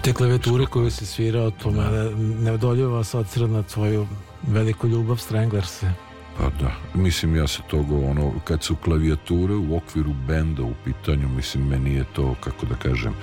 [0.01, 1.81] Te klavijature koje se svirao to da.
[1.81, 4.07] mene neodoljava asocira na tvoju
[4.47, 6.08] veliku ljubav Stranglerse
[6.39, 11.29] Pa da, mislim ja se toga ono, kad su klavijature u okviru benda u pitanju,
[11.29, 13.13] mislim meni je to, kako da kažem,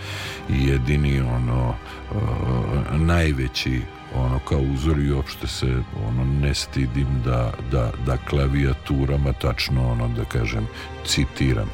[0.48, 3.80] jedini ono, uh, najveći
[4.14, 10.08] ono kao uzor i uopšte se ono ne stidim da, da, da klavijaturama tačno ono
[10.08, 10.66] da kažem
[11.04, 11.70] citiram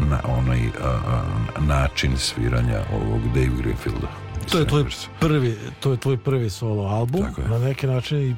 [0.00, 1.22] na onaj a, a,
[1.60, 4.08] način sviranja ovog Dave Greenfielda.
[4.50, 4.84] To je tvoj
[5.20, 7.26] prvi, to je tvoj prvi solo album.
[7.48, 8.36] Na neki način i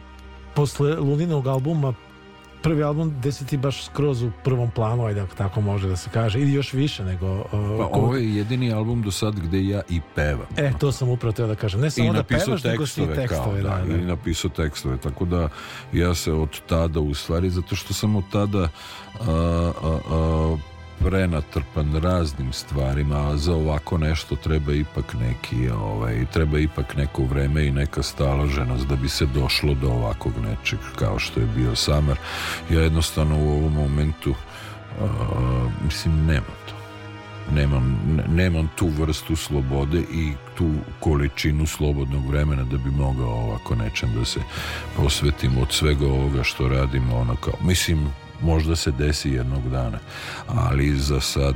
[0.54, 1.94] posle Luninog albuma
[2.64, 5.96] prvi album gde si ti baš skroz u prvom planu, ajde ako tako može da
[5.96, 7.34] se kaže, ili još više nego...
[7.34, 7.44] Uh,
[7.78, 8.00] pa ko...
[8.00, 10.46] ovo je jedini album do sad gde ja i pevam.
[10.56, 11.80] E, to sam upravo teo da kažem.
[11.80, 13.62] Ne samo da pevaš, tekstove, nego si tekstove.
[13.62, 15.48] Kao, da, da, I napisao tekstove, tako da
[15.92, 18.68] ja se od tada, u stvari, zato što sam od tada
[19.20, 20.56] a, a, a,
[20.98, 27.66] prenatrpan raznim stvarima, a za ovako nešto treba ipak neki, ovaj, treba ipak neko vreme
[27.66, 32.18] i neka staloženost da bi se došlo do ovakvog nečeg kao što je bio Samar.
[32.70, 36.74] Ja jednostavno u ovom momentu uh, mislim nemam to.
[37.54, 44.14] Nemam, nemam tu vrstu slobode i tu količinu slobodnog vremena da bi mogao ovako nečem
[44.14, 44.40] da se
[44.96, 48.08] posvetim od svega ovoga što radim ono kao, mislim
[48.44, 49.98] možda se desi jednog dana.
[50.46, 51.54] Ali za sad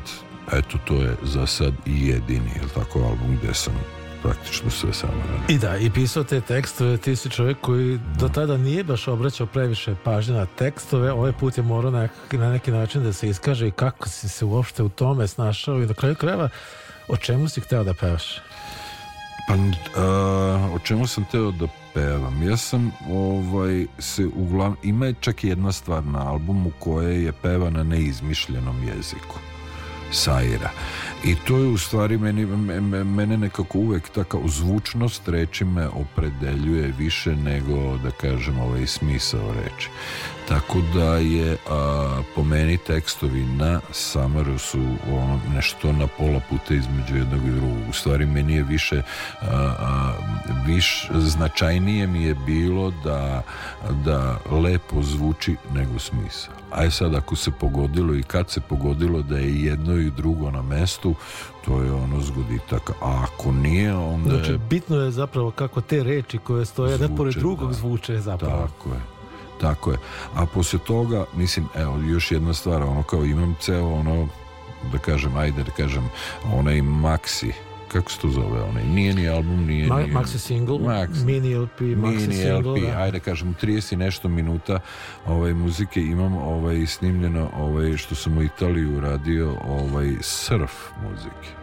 [0.52, 3.74] eto to je za sad i jedini je tako album gde sam
[4.22, 5.54] praktično sve samo radio.
[5.54, 9.46] I da, i pisao te tekstove, ti si čovjek koji do tada nije baš obraćao
[9.46, 13.68] previše pažnje na tekstove, ovaj put je morao na, na neki način da se iskaže
[13.68, 15.82] i kako si se uopšte u tome snašao.
[15.82, 16.48] I na kraju krajeva
[17.08, 18.40] o čemu si hteo da pevaš?
[19.48, 21.66] Pa, uh, o čemu sam hteo da
[21.98, 22.42] pevam.
[22.42, 27.70] Ja sam ovaj, se uglavnom, ima je čak jedna stvar na albumu koja je peva
[27.70, 29.38] na neizmišljenom jeziku.
[30.12, 30.70] Saira.
[31.24, 32.46] I to je u stvari meni,
[33.04, 39.88] mene nekako uvek taka zvučnost reči me opredeljuje više nego da kažem ovaj smisao reči.
[40.48, 44.80] Tako da je a, po meni tekstovi na Samaru su
[45.12, 47.88] ono, nešto na pola puta između jednog i drugog.
[47.90, 49.02] U stvari meni je više
[49.40, 50.12] a, a,
[50.66, 53.42] viš, značajnije mi je bilo da,
[54.04, 56.54] da lepo zvuči nego smisao.
[56.70, 60.62] Aj sad ako se pogodilo i kad se pogodilo da je jedno i drugo na
[60.62, 61.14] mestu,
[61.64, 62.90] to je ono zgoditak.
[62.90, 67.34] A ako nije, onda Znači, bitno je zapravo kako te reči koje stoje zvuče, pored
[67.34, 67.74] drugog da.
[67.74, 68.68] zvuče zapravo.
[68.68, 69.17] Tako je.
[69.60, 69.98] Tako je.
[70.34, 74.28] A posle toga, mislim, evo, još jedna stvar, ono kao imam ceo ono,
[74.92, 76.10] da kažem, ajde da kažem,
[76.52, 77.52] onaj maxi,
[77.92, 80.12] kako se to zove onaj, nije ni album, nije Ma, ni...
[80.12, 82.98] Maxi single, Max, mini LP, Maxi mini single, LP, da.
[82.98, 84.80] ajde kažem, 30 nešto minuta
[85.26, 91.57] ovaj, muzike imam ovaj, snimljeno, ovaj, što sam u Italiji uradio, ovaj, surf muzike.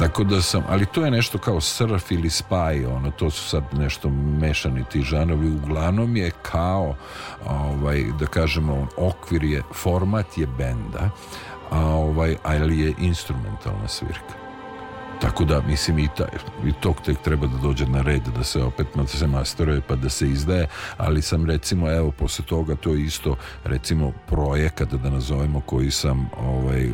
[0.00, 3.64] Tako da sam, ali to je nešto kao surf ili spy, ono, to su sad
[3.72, 6.94] nešto mešani ti žanovi, uglavnom je kao,
[7.46, 11.10] ovaj, da kažemo, okvir je, format je benda,
[11.70, 14.34] a ovaj, ali je instrumentalna svirka.
[15.20, 16.28] Tako da, mislim, i, taj,
[16.66, 19.96] i tog tek treba da dođe na red, da se opet da se masteruje pa
[19.96, 25.10] da se izdaje, ali sam recimo, evo, posle toga to je isto, recimo, projekat, da
[25.10, 26.90] nazovemo, koji sam, ovaj,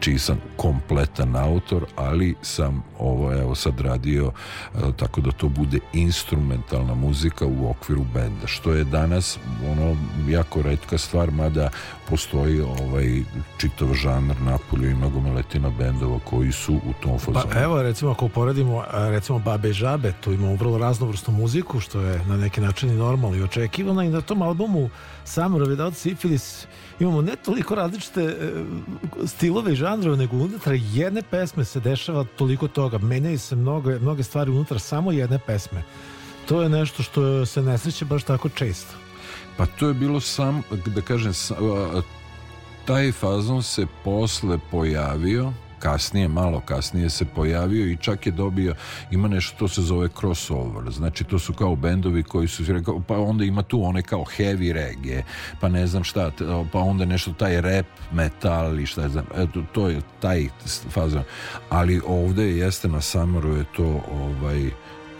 [0.00, 4.32] čiji sam kompletan autor, ali sam, ovo, evo, sad radio
[4.74, 9.38] e, tako da to bude instrumentalna muzika u okviru benda, što je danas,
[9.70, 9.96] ono,
[10.28, 11.70] jako redka stvar, mada
[12.08, 13.22] postoji ovaj
[13.58, 17.44] čitav žanr napolju i mnogo meletina bendova koji su u tom fazonu.
[17.52, 22.24] Pa evo recimo ako uporedimo recimo Babe Žabe, tu imamo vrlo raznovrsnu muziku što je
[22.24, 24.90] na neki način i normalno i očekivano i na tom albumu
[25.24, 26.66] Summer Without Syphilis
[27.00, 28.36] imamo ne toliko različite e,
[29.26, 32.98] stilove i žanrove, nego unutar jedne pesme se dešava toliko toga.
[32.98, 35.82] Menjaju se mnoge, mnoge stvari unutar samo jedne pesme.
[36.48, 38.94] To je nešto što se ne sreće baš tako često.
[39.56, 41.32] Pa to je bilo sam, da kažem,
[42.84, 48.74] taj fazon se posle pojavio, kasnije, malo kasnije se pojavio i čak je dobio,
[49.10, 52.64] ima nešto to se zove crossover, znači to su kao bendovi koji su,
[53.06, 55.22] pa onda ima tu one kao heavy reggae,
[55.60, 56.30] pa ne znam šta,
[56.72, 60.48] pa onda nešto taj rap, metal i šta znam, eto, to je taj
[60.90, 61.22] fazon,
[61.68, 64.70] ali ovde jeste na Samaru je to ovaj,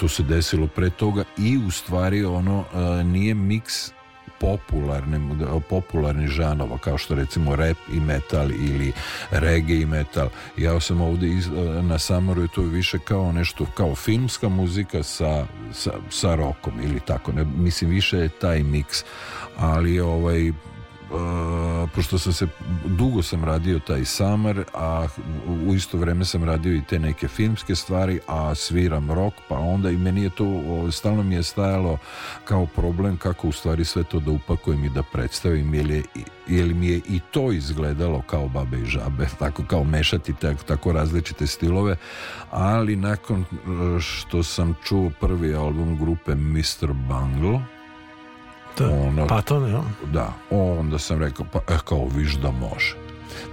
[0.01, 2.65] to se desilo pre toga i u stvari ono
[3.05, 3.93] nije miks
[4.41, 5.21] popularne,
[5.69, 8.93] popularni žanova kao što recimo rap i metal ili
[9.31, 10.29] reggae i metal.
[10.57, 11.49] Ja sam ovde iz,
[11.83, 17.33] na Samoru to više kao nešto kao filmska muzika sa, sa, sa rokom ili tako.
[17.33, 19.05] Ne, mislim više je taj miks
[19.57, 20.53] ali ovaj
[22.01, 22.47] pošto sam se
[22.85, 25.07] dugo sam radio taj samar a
[25.67, 29.91] u isto vreme sam radio i te neke filmske stvari a sviram rok pa onda
[29.91, 30.47] i meni je to
[30.93, 31.99] stalno mi je stajalo
[32.45, 36.03] kao problem kako u stvari sve to da upakujem i da predstavim jer, je,
[36.47, 40.93] jer mi je i to izgledalo kao babe i žabe tako kao mešati tako, tako
[40.93, 41.97] različite stilove
[42.51, 46.93] ali nakon uh, što sam čuo prvi album grupe Mr.
[46.93, 47.80] Bungle.
[48.81, 49.81] Ono, pa to ne,
[50.13, 52.97] Da, onda sam rekao, pa eh, kao viš da može.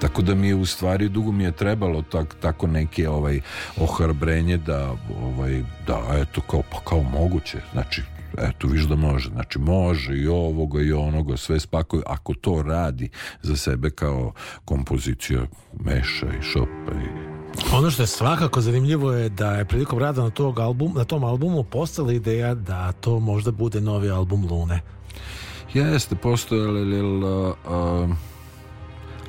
[0.01, 3.41] Tako da mi je u stvari dugo mi je trebalo tak, tako neke ovaj
[3.79, 7.57] ohrabrenje da ovaj da eto kao pa kao moguće.
[7.73, 8.01] Znači
[8.37, 13.09] eto viš da može, znači može i ovoga i onoga, sve spakuju, ako to radi
[13.41, 14.33] za sebe kao
[14.65, 15.41] kompozicija
[15.79, 17.37] meša i šopa i
[17.73, 21.23] ono što je svakako zanimljivo je da je prilikom rada na, tog album, na tom
[21.23, 24.81] albumu postala ideja da to možda bude novi album Lune.
[25.73, 27.55] Jeste, postojalo,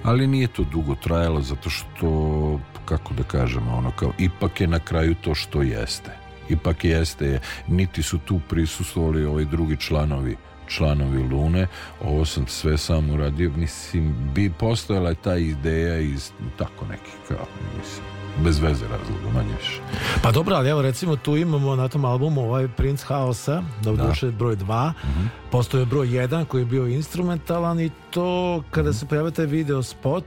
[0.02, 4.78] ali, nije to dugo trajalo zato što, kako da kažemo, ono kao, ipak je na
[4.78, 6.10] kraju to što jeste.
[6.48, 10.36] Ipak jeste, niti su tu prisustvovali ovi drugi članovi
[10.68, 11.66] članovi Lune,
[12.00, 17.46] ovo sam sve sam uradio, mislim, bi postojala ta ideja iz tako nekih kao,
[17.78, 19.80] mislim, bez veze razloga, manje više.
[20.22, 23.96] Pa dobro, ali evo recimo tu imamo na tom albumu ovaj Prince Haosa, da u
[23.96, 24.06] da.
[24.06, 25.28] duše broj 2, mm -hmm.
[25.50, 28.98] postoje broj 1 koji je bio instrumentalan i to kada mm -hmm.
[28.98, 30.24] se pojavio taj video spot,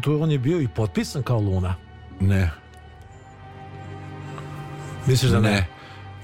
[0.00, 1.74] tu on je bio i potpisan kao Luna.
[2.20, 2.50] Ne.
[5.06, 5.50] Misliš da ne?
[5.50, 5.66] Ne,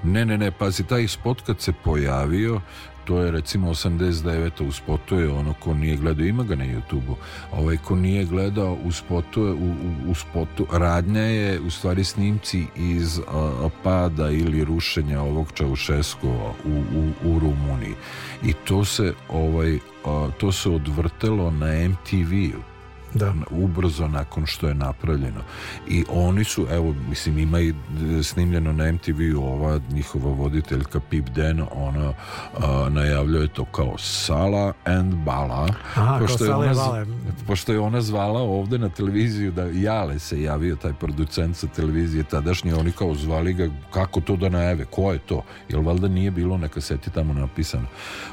[0.05, 2.61] ne, ne, ne pazi, taj spot kad se pojavio,
[3.09, 4.68] to je recimo 89.
[4.68, 7.16] u spotu je ono ko nije gledao, ima ga na YouTube-u
[7.53, 12.64] ovaj ko nije gledao u spotu, u, u, u spotu radnja je u stvari snimci
[12.76, 17.94] iz a, pada ili rušenja ovog Čaušeskova u, u, u Rumuniji
[18.42, 22.78] i to se ovaj a, to se odvrtelo na MTV-u
[23.14, 23.34] da.
[23.50, 25.40] ubrzo nakon što je napravljeno.
[25.88, 27.74] I oni su, evo mislim ima i
[28.22, 32.12] snimljeno na MTV ova njihova voditeljka Pip Den ona
[32.59, 35.68] a, najavljuje to kao Sala and Bala.
[35.94, 37.06] Aha, pošto, je ona,
[37.46, 42.24] pošto je ona zvala ovde na televiziju da Jale se javio taj producent sa televizije
[42.24, 45.44] tadašnje oni kao zvali ga kako to da najave ko je to?
[45.68, 47.86] Jel valjda nije bilo na kaseti tamo napisano?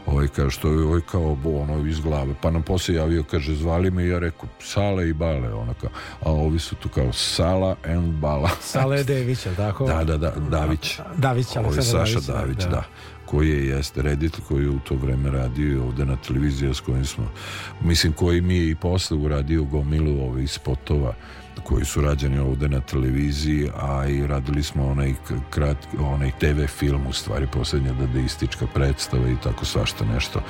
[0.05, 2.34] Ovaj kao što je ovaj kao ono iz glave.
[2.41, 5.88] Pa nam poslije javio kaže zvali me i ja rekao Sale i Bale onaka,
[6.22, 9.86] a ovi su tu kao Sala and Bala Sale Dević, tako?
[9.86, 12.70] Da, da, da, Davić Davić, ali Saša Davić, Davić da.
[12.70, 12.84] da
[13.26, 17.05] koji je jeste reditelj koji je u to vreme radio ovde na televiziji s kojim
[17.05, 17.32] smo
[17.82, 21.13] mislim koji mi je i posle uradio gomilu ovih spotova
[21.64, 25.14] koji su rađeni ovde na televiziji, a i radili smo onaj,
[25.49, 30.41] krat, onaj TV film, u stvari posljednja dadaistička predstava i tako svašta nešto.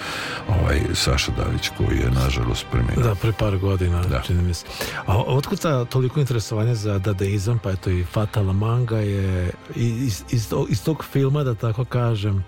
[0.50, 3.04] Ovaj, Saša Davić koji je nažalost preminuo.
[3.04, 4.22] Da, pre par godina, da.
[4.22, 4.66] čini mi se.
[5.06, 10.54] A otkud ta toliko interesovanja za dadaizam, pa eto i Fatala Manga je iz, iz,
[10.70, 12.46] iz tog filma, da tako kažem,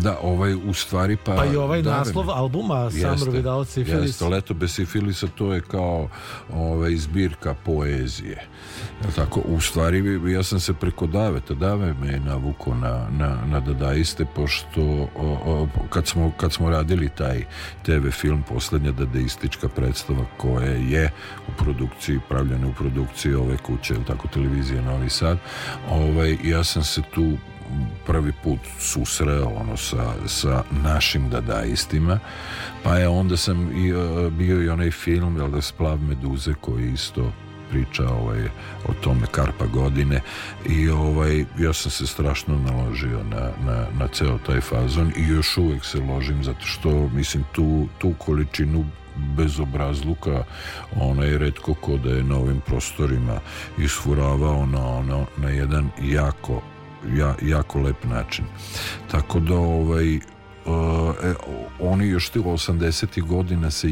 [0.00, 1.34] Da, ovaj u stvari pa...
[1.34, 4.02] Pa i ovaj da, naslov ne, albuma Summer Without Syphilis.
[4.02, 6.08] Jeste, Leto bez sifilisa to je kao
[6.54, 8.46] ovaj, zbirka poezije.
[9.16, 13.60] Tako, u stvari ja sam se preko Daveta, Dave me je navuko na, na, na
[13.60, 17.44] dadaiste pošto o, o, kad, smo, kad smo radili taj
[17.82, 21.12] TV film poslednja dadaistička predstava koja je
[21.48, 25.38] u produkciji, pravljena u produkciji ove kuće, tako televizije Novi Sad,
[25.90, 27.32] ovaj, ja sam se tu
[28.06, 32.18] prvi put susreo ono sa, sa našim dadaistima
[32.82, 36.92] pa je onda sam i, uh, bio i onaj film jel da Splav Meduze koji
[36.92, 37.32] isto
[37.70, 38.44] priča ovaj,
[38.88, 40.20] o tome Karpa godine
[40.66, 45.56] i ovaj, ja sam se strašno naložio na, na, na ceo taj fazon i još
[45.56, 48.84] uvek se ložim zato što mislim tu, tu količinu
[49.36, 50.44] bezobrazluka
[50.96, 53.40] ona je redko ko da je na ovim prostorima
[53.78, 56.62] isfuravao na, ono, na jedan jako
[57.16, 58.44] ja, jako lep način.
[59.10, 60.22] Tako da ovaj, uh,
[61.22, 61.34] e,
[61.80, 63.22] oni još ti 80.
[63.22, 63.88] godina se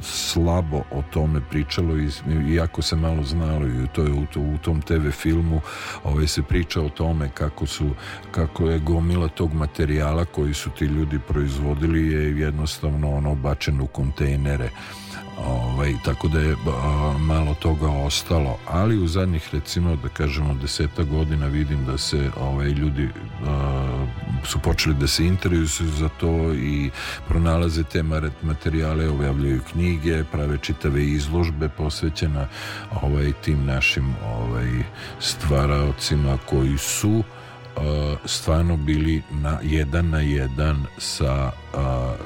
[0.00, 2.08] slabo o tome pričalo i
[2.54, 5.60] iako se malo znalo i to je u, to, u tom TV filmu
[6.04, 7.90] ovaj, se priča o tome kako su
[8.30, 13.86] kako je gomila tog materijala koji su ti ljudi proizvodili je jednostavno ono bačen u
[13.86, 14.70] kontejnere
[15.38, 18.58] ovaj, tako da je a, malo toga ostalo.
[18.68, 23.08] Ali u zadnjih recimo da kažemo deseta godina vidim da se ovaj, ljudi
[23.46, 24.06] a,
[24.44, 26.90] su počeli da se interesuju za to i
[27.28, 28.02] pronalaze te
[28.42, 32.48] materijale objavljaju knjige prave čitave izložbe posvećena
[33.02, 34.70] ovaj, tim našim ovaj,
[35.20, 37.22] stvaraocima koji su
[38.24, 41.52] stvarno bili na jedan na jedan sa,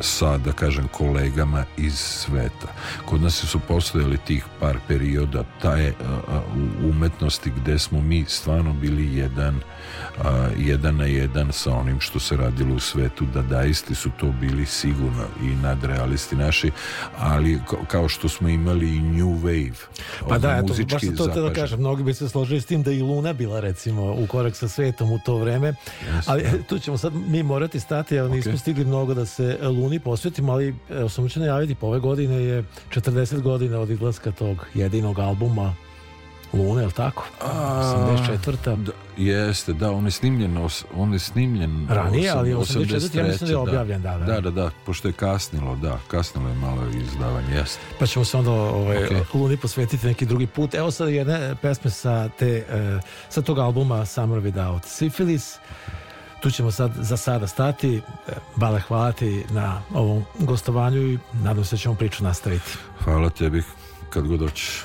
[0.01, 2.66] sa da kažem kolegama iz sveta.
[3.05, 5.92] Kod nas su postojali tih par perioda taj
[6.82, 9.61] u umetnosti gde smo mi stvarno bili jedan
[10.24, 14.32] a, jedan na jedan sa onim što se radilo u svetu da daisti su to
[14.40, 16.70] bili sigurno i nadrealisti naši
[17.18, 19.74] ali kao što smo imali i New Wave
[20.28, 22.92] pa da, eto, baš to te da kažem mnogi bi se složili s tim da
[22.92, 26.62] i Luna bila recimo u korak sa svetom u to vreme yes, ali da.
[26.62, 28.59] tu ćemo sad mi morati stati nismo okay.
[28.59, 32.64] stigli mnogo da se Luni posvetimo ali evo sam učin najaviti po ove godine je
[32.91, 35.74] 40 godina od izlaska tog jedinog albuma
[36.53, 37.28] Luna, je li tako?
[37.41, 38.76] A, 84.
[38.76, 43.18] Da, jeste, da, on je snimljen, on je snimljen ranije, ali 84.
[43.18, 44.24] ja mislim da je objavljen, da, da.
[44.24, 47.80] Da, da, da, pošto je kasnilo, da, kasnilo je malo izdavanje, jeste.
[47.99, 49.22] Pa ćemo se onda ovaj, okay.
[49.34, 50.74] Luni posvetiti neki drugi put.
[50.74, 55.59] Evo sad jedne pesme sa, te, uh, sa tog albuma Summer Without Syphilis.
[56.41, 58.03] Tu ćemo sad za sada stati.
[58.57, 62.70] Bale, hvala ti na ovom gostovanju i nadam se da ćemo priču nastaviti.
[63.05, 63.62] Hvala tebi
[64.11, 64.84] kad god doćeš.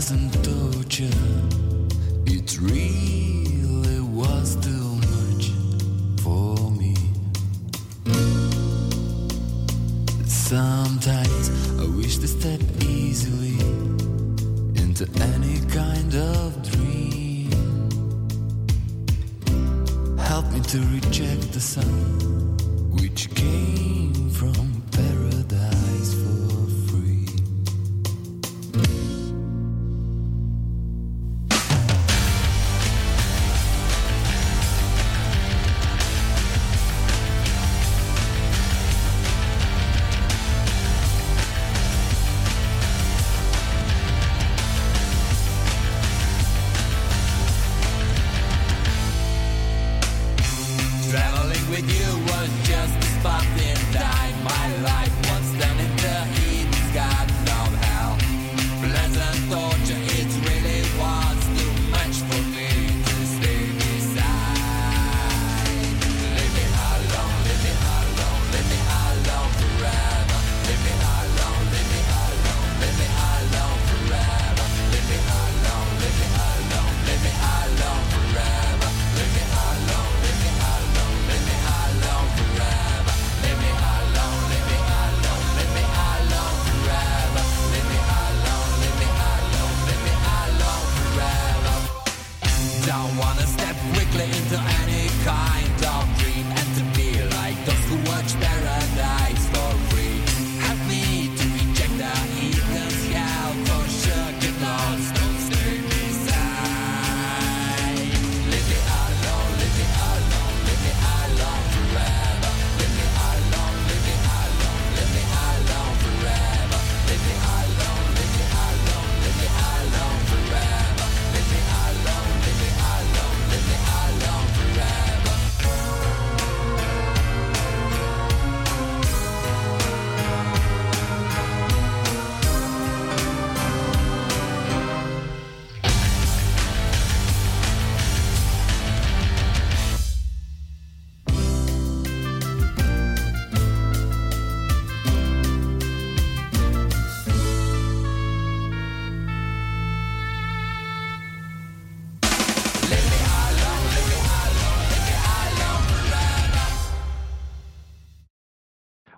[0.00, 1.02] Sometimes
[2.26, 3.01] I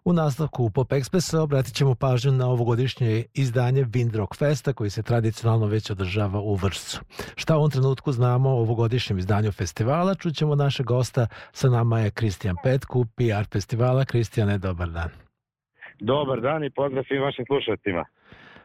[0.05, 5.67] U nastavku Pop Expressa obratit ćemo pažnju na ovogodišnje izdanje Windrock Festa koji se tradicionalno
[5.67, 7.01] već održava u Vršcu.
[7.37, 12.11] Šta u ovom trenutku znamo o ovogodišnjem izdanju festivala, čućemo našeg gosta, sa nama je
[12.11, 14.05] Kristijan Petku, PR festivala.
[14.05, 15.11] Kristijane, dobar dan.
[16.01, 18.05] Dobar dan i pozdrav svim vašim slušateljima.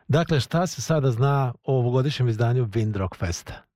[0.08, 3.69] Dakle, šta se sada zna o ovogodišnjem izdanju Windrock Festa?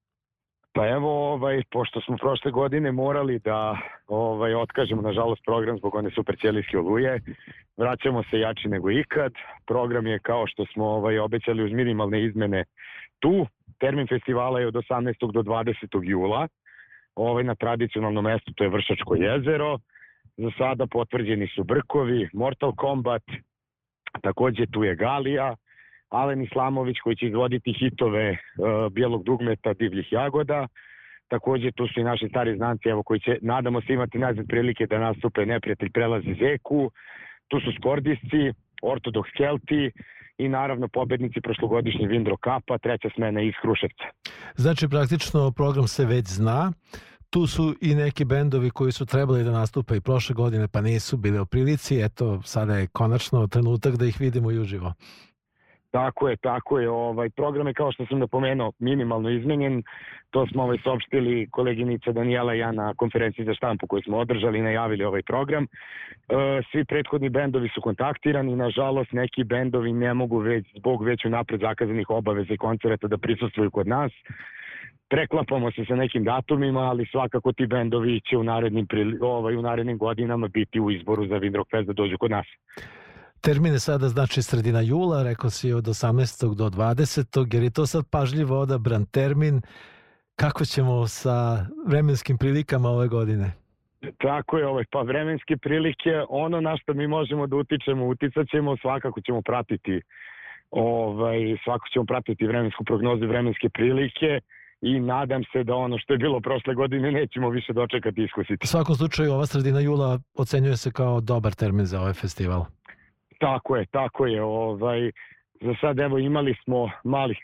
[0.75, 6.09] Pa evo, ovaj, pošto smo prošle godine morali da ovaj, otkažemo, nažalost, program zbog one
[6.09, 7.19] super ćelijske oluje,
[7.77, 9.33] vraćamo se jači nego ikad.
[9.67, 12.63] Program je kao što smo ovaj, obećali uz minimalne izmene
[13.19, 13.47] tu.
[13.79, 15.31] Termin festivala je od 18.
[15.31, 15.73] do 20.
[16.03, 16.47] jula
[17.15, 19.77] ovaj, na tradicionalnom mestu, to je Vršačko jezero.
[20.37, 23.23] Za sada potvrđeni su Brkovi, Mortal Kombat,
[24.21, 25.55] takođe tu je Galija,
[26.13, 30.67] Alen Islamović koji će izvoditi hitove uh, Bijelog dugmeta, Divljih jagoda.
[31.27, 34.87] Takođe tu su i naši stari znanci evo, koji će, nadamo se, imati nazad prilike
[34.87, 36.91] da nastupe neprijatelj prelazi Zeku.
[37.47, 38.43] Tu su Skordisci,
[38.81, 39.91] Ortodoks Kelti
[40.37, 44.03] i naravno pobednici prošlogodišnje Vindro Kapa, treća smena iz Hruševca.
[44.55, 46.71] Znači, praktično program se već zna.
[47.29, 51.17] Tu su i neki bendovi koji su trebali da nastupe i prošle godine, pa nisu
[51.17, 52.01] bili u prilici.
[52.01, 54.93] Eto, sada je konačno trenutak da ih vidimo i uživo.
[55.93, 56.89] Tako je, tako je.
[56.89, 59.83] Ovaj program je kao što sam napomenuo minimalno izmenjen.
[60.29, 64.59] To smo ovaj saopštili koleginica Danijela i ja na konferenciji za štampu koju smo održali
[64.59, 65.63] i najavili ovaj program.
[65.63, 65.67] E,
[66.71, 72.09] svi prethodni bendovi su kontaktirani, nažalost neki bendovi ne mogu već zbog već unapred zakazanih
[72.09, 74.11] obaveza i koncerta da prisustvuju kod nas.
[75.09, 78.87] Preklapamo se sa nekim datumima, ali svakako ti bendovi će u narednim,
[79.21, 82.45] ovaj, u narednim godinama biti u izboru za Windrock Fest da dođu kod nas.
[83.45, 86.55] Termine sada znači sredina jula, rekao si od 18.
[86.55, 87.53] do 20.
[87.53, 89.61] jer je to sad pažljivo odabran termin.
[90.35, 93.51] Kako ćemo sa vremenskim prilikama ove godine?
[94.17, 98.77] Tako je, ovaj, pa vremenske prilike, ono na što mi možemo da utičemo, uticat ćemo,
[98.77, 100.01] svakako ćemo pratiti
[100.71, 104.39] ovaj, svako ćemo pratiti vremensku prognozu vremenske prilike
[104.81, 108.63] i nadam se da ono što je bilo prošle godine nećemo više dočekati i iskusiti.
[108.63, 112.65] U svakom slučaju ova sredina jula ocenjuje se kao dobar termin za ovaj festival.
[113.43, 114.43] Tako je, tako je.
[114.43, 115.11] Ovaj,
[115.61, 117.37] za sad evo imali smo malih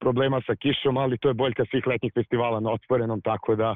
[0.00, 3.74] problema sa kišom, ali to je boljka svih letnjih festivala na otvorenom, tako da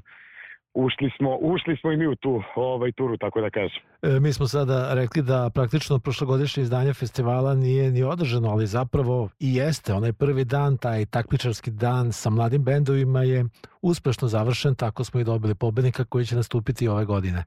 [0.74, 3.82] ušli smo, ušli smo i mi u tu ovaj, turu, tako da kažem.
[4.02, 9.28] E, mi smo sada rekli da praktično prošlogodišnje izdanje festivala nije ni održano, ali zapravo
[9.40, 9.92] i jeste.
[9.92, 13.44] Onaj prvi dan, taj takmičarski dan sa mladim bendovima je
[13.82, 17.44] uspešno završen, tako smo i dobili pobednika koji će nastupiti ove godine.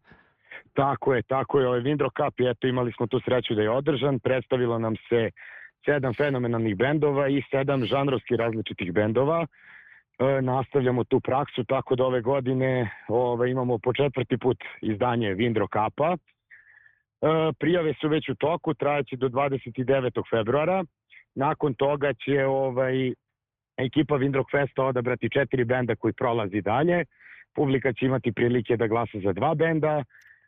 [0.76, 1.67] Tako je, tako je.
[1.67, 4.19] Ovaj Windro Cup, eto imali smo tu sreću da je održan.
[4.19, 5.30] Predstavilo nam se
[5.86, 9.45] sedam fenomenalnih bendova i sedam žanrovski različitih bendova.
[9.45, 15.67] E, nastavljamo tu praksu, tako da ove godine ovaj, imamo po četvrti put izdanje Windro
[15.76, 16.15] Cupa.
[16.15, 16.17] E,
[17.59, 20.21] prijave su već u toku, trajaće do 29.
[20.30, 20.84] februara.
[21.36, 23.13] Nakon toga će ovaj,
[23.78, 27.05] ekipa Windrock Festa odabrati četiri benda koji prolazi dalje.
[27.55, 30.03] Publika će imati prilike da glasa za dva benda,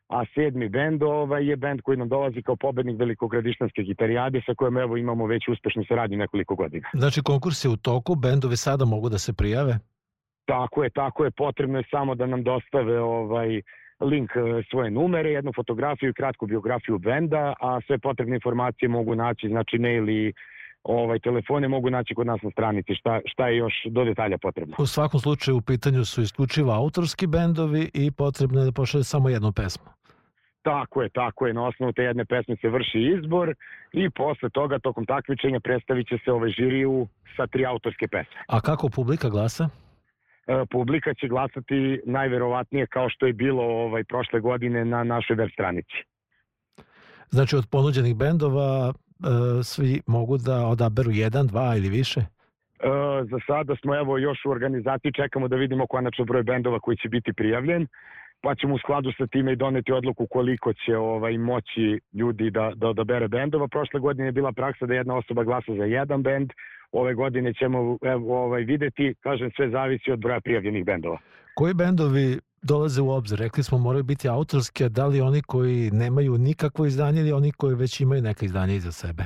[0.09, 4.77] a sedmi bend ovaj, je bend koji nam dolazi kao pobednik Velikogradištanske gitarijade sa kojom
[4.77, 6.87] evo imamo već uspešnu saradnju nekoliko godina.
[6.93, 9.79] Znači, konkurs je u toku, bendovi sada mogu da se prijave?
[10.45, 13.61] Tako je, tako je, potrebno je samo da nam dostave ovaj
[13.99, 19.15] link e, svoje numere, jednu fotografiju i kratku biografiju benda, a sve potrebne informacije mogu
[19.15, 20.33] naći, znači mail i
[20.84, 24.75] ovaj, telefone mogu naći kod nas na stranici, šta, šta je još do detalja potrebno.
[24.80, 29.30] U svakom slučaju u pitanju su isključivo autorski bendovi i potrebno je da pošalje samo
[29.30, 29.86] jednu pesmu.
[30.61, 33.53] Tako je, tako je, na osnovu te jedne pesme se vrši izbor
[33.93, 37.07] i posle toga, tokom takmičenja, predstavit će se ovaj žiriju
[37.38, 38.39] sa tri autorske pesme.
[38.47, 39.69] A kako publika glasa?
[40.47, 45.49] E, publika će glasati najverovatnije kao što je bilo ovaj prošle godine na našoj web
[45.53, 45.97] stranici.
[47.30, 48.93] Znači, od ponuđenih bendova
[49.63, 52.20] svi mogu da odaberu jedan, dva ili više?
[52.20, 52.89] E,
[53.32, 57.09] za sada smo evo još u organizaciji, čekamo da vidimo konačno broj bendova koji će
[57.09, 57.88] biti prijavljen,
[58.41, 62.72] pa ćemo u skladu sa time i doneti odluku koliko će ovaj moći ljudi da,
[62.76, 63.68] da odabere bendova.
[63.68, 66.49] Prošle godine je bila praksa da jedna osoba glasa za jedan bend,
[66.91, 71.18] ove godine ćemo evo, ovaj, videti, kažem, sve zavisi od broja prijavljenih bendova.
[71.55, 73.39] Koji bendovi dolaze u obzir?
[73.39, 77.76] Rekli smo moraju biti autorske, da li oni koji nemaju nikakvo izdanje ili oni koji
[77.76, 79.24] već imaju neka izdanje iza sebe?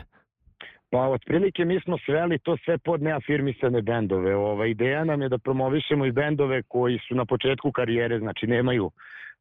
[0.91, 4.35] Pa otprilike mi smo sveli to sve pod neafirmisane bendove.
[4.35, 8.91] Ova ideja nam je da promovišemo i bendove koji su na početku karijere, znači nemaju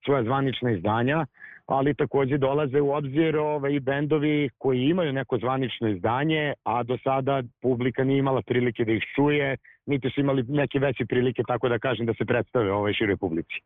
[0.05, 1.27] svoja zvanična izdanja,
[1.71, 6.99] ali takođe dolaze u obzir ovaj, i bendovi koji imaju neko zvanično izdanje, a do
[7.05, 9.57] sada publika nije imala prilike da ih čuje,
[9.87, 13.57] niti su imali neke veće prilike, tako da kažem, da se predstave ovoj široj publici.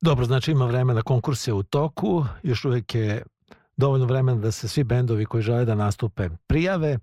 [0.00, 3.22] Dobro, znači ima vremena, konkurs je u toku, još uvek je
[3.76, 6.98] dovoljno vremena da se svi bendovi koji žele da nastupe prijave.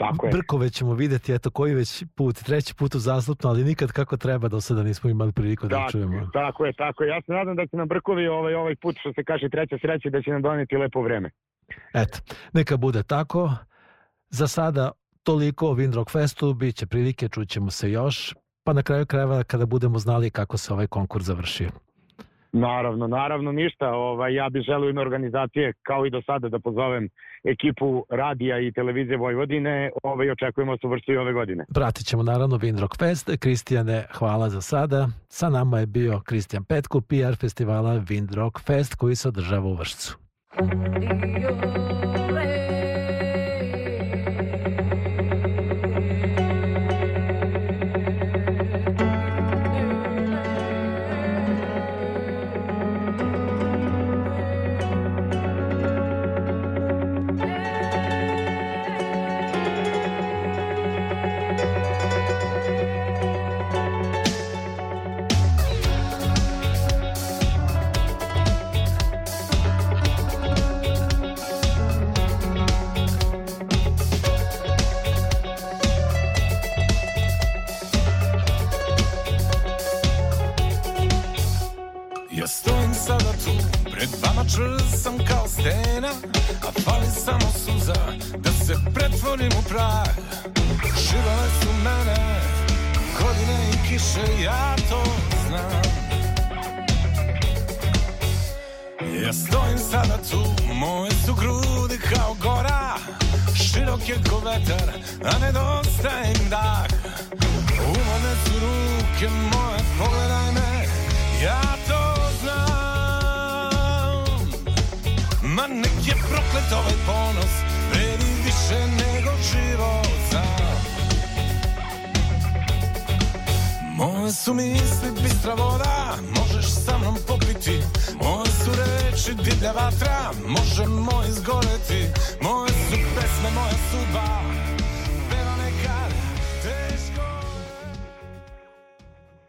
[0.00, 0.32] Tako je.
[0.32, 4.60] Brkove ćemo videti, eto koji već put, treći put uzastupno, ali nikad kako treba, do
[4.60, 6.30] sada nismo imali priliku da Tako, čujemo.
[6.32, 7.08] tako je, tako je.
[7.08, 10.10] Ja se nadam da će nam Brkovi ovaj, ovaj put, što se kaže treća sreća,
[10.10, 11.30] da će nam doneti lepo vreme.
[11.94, 12.18] Eto,
[12.52, 13.50] neka bude tako.
[14.30, 14.90] Za sada
[15.22, 18.34] toliko o Windrock Festu, bit će prilike, čućemo se još,
[18.64, 21.70] pa na kraju krajeva kada budemo znali kako se ovaj konkurs završio.
[22.52, 23.90] Naravno, naravno ništa.
[23.90, 27.08] Ovaj, ja bih želeo ime organizacije, kao i do sada, da pozovem
[27.44, 29.90] ekipu radija i televizije Vojvodine.
[30.02, 31.64] Ovaj, očekujemo su vrstu i ove godine.
[31.74, 33.30] Pratit ćemo naravno Windrock Fest.
[33.40, 35.08] Kristijane, hvala za sada.
[35.28, 40.18] Sa nama je bio Kristijan Petko, PR festivala Windrock Fest koji se održava u Vršcu.
[42.34, 42.59] Ja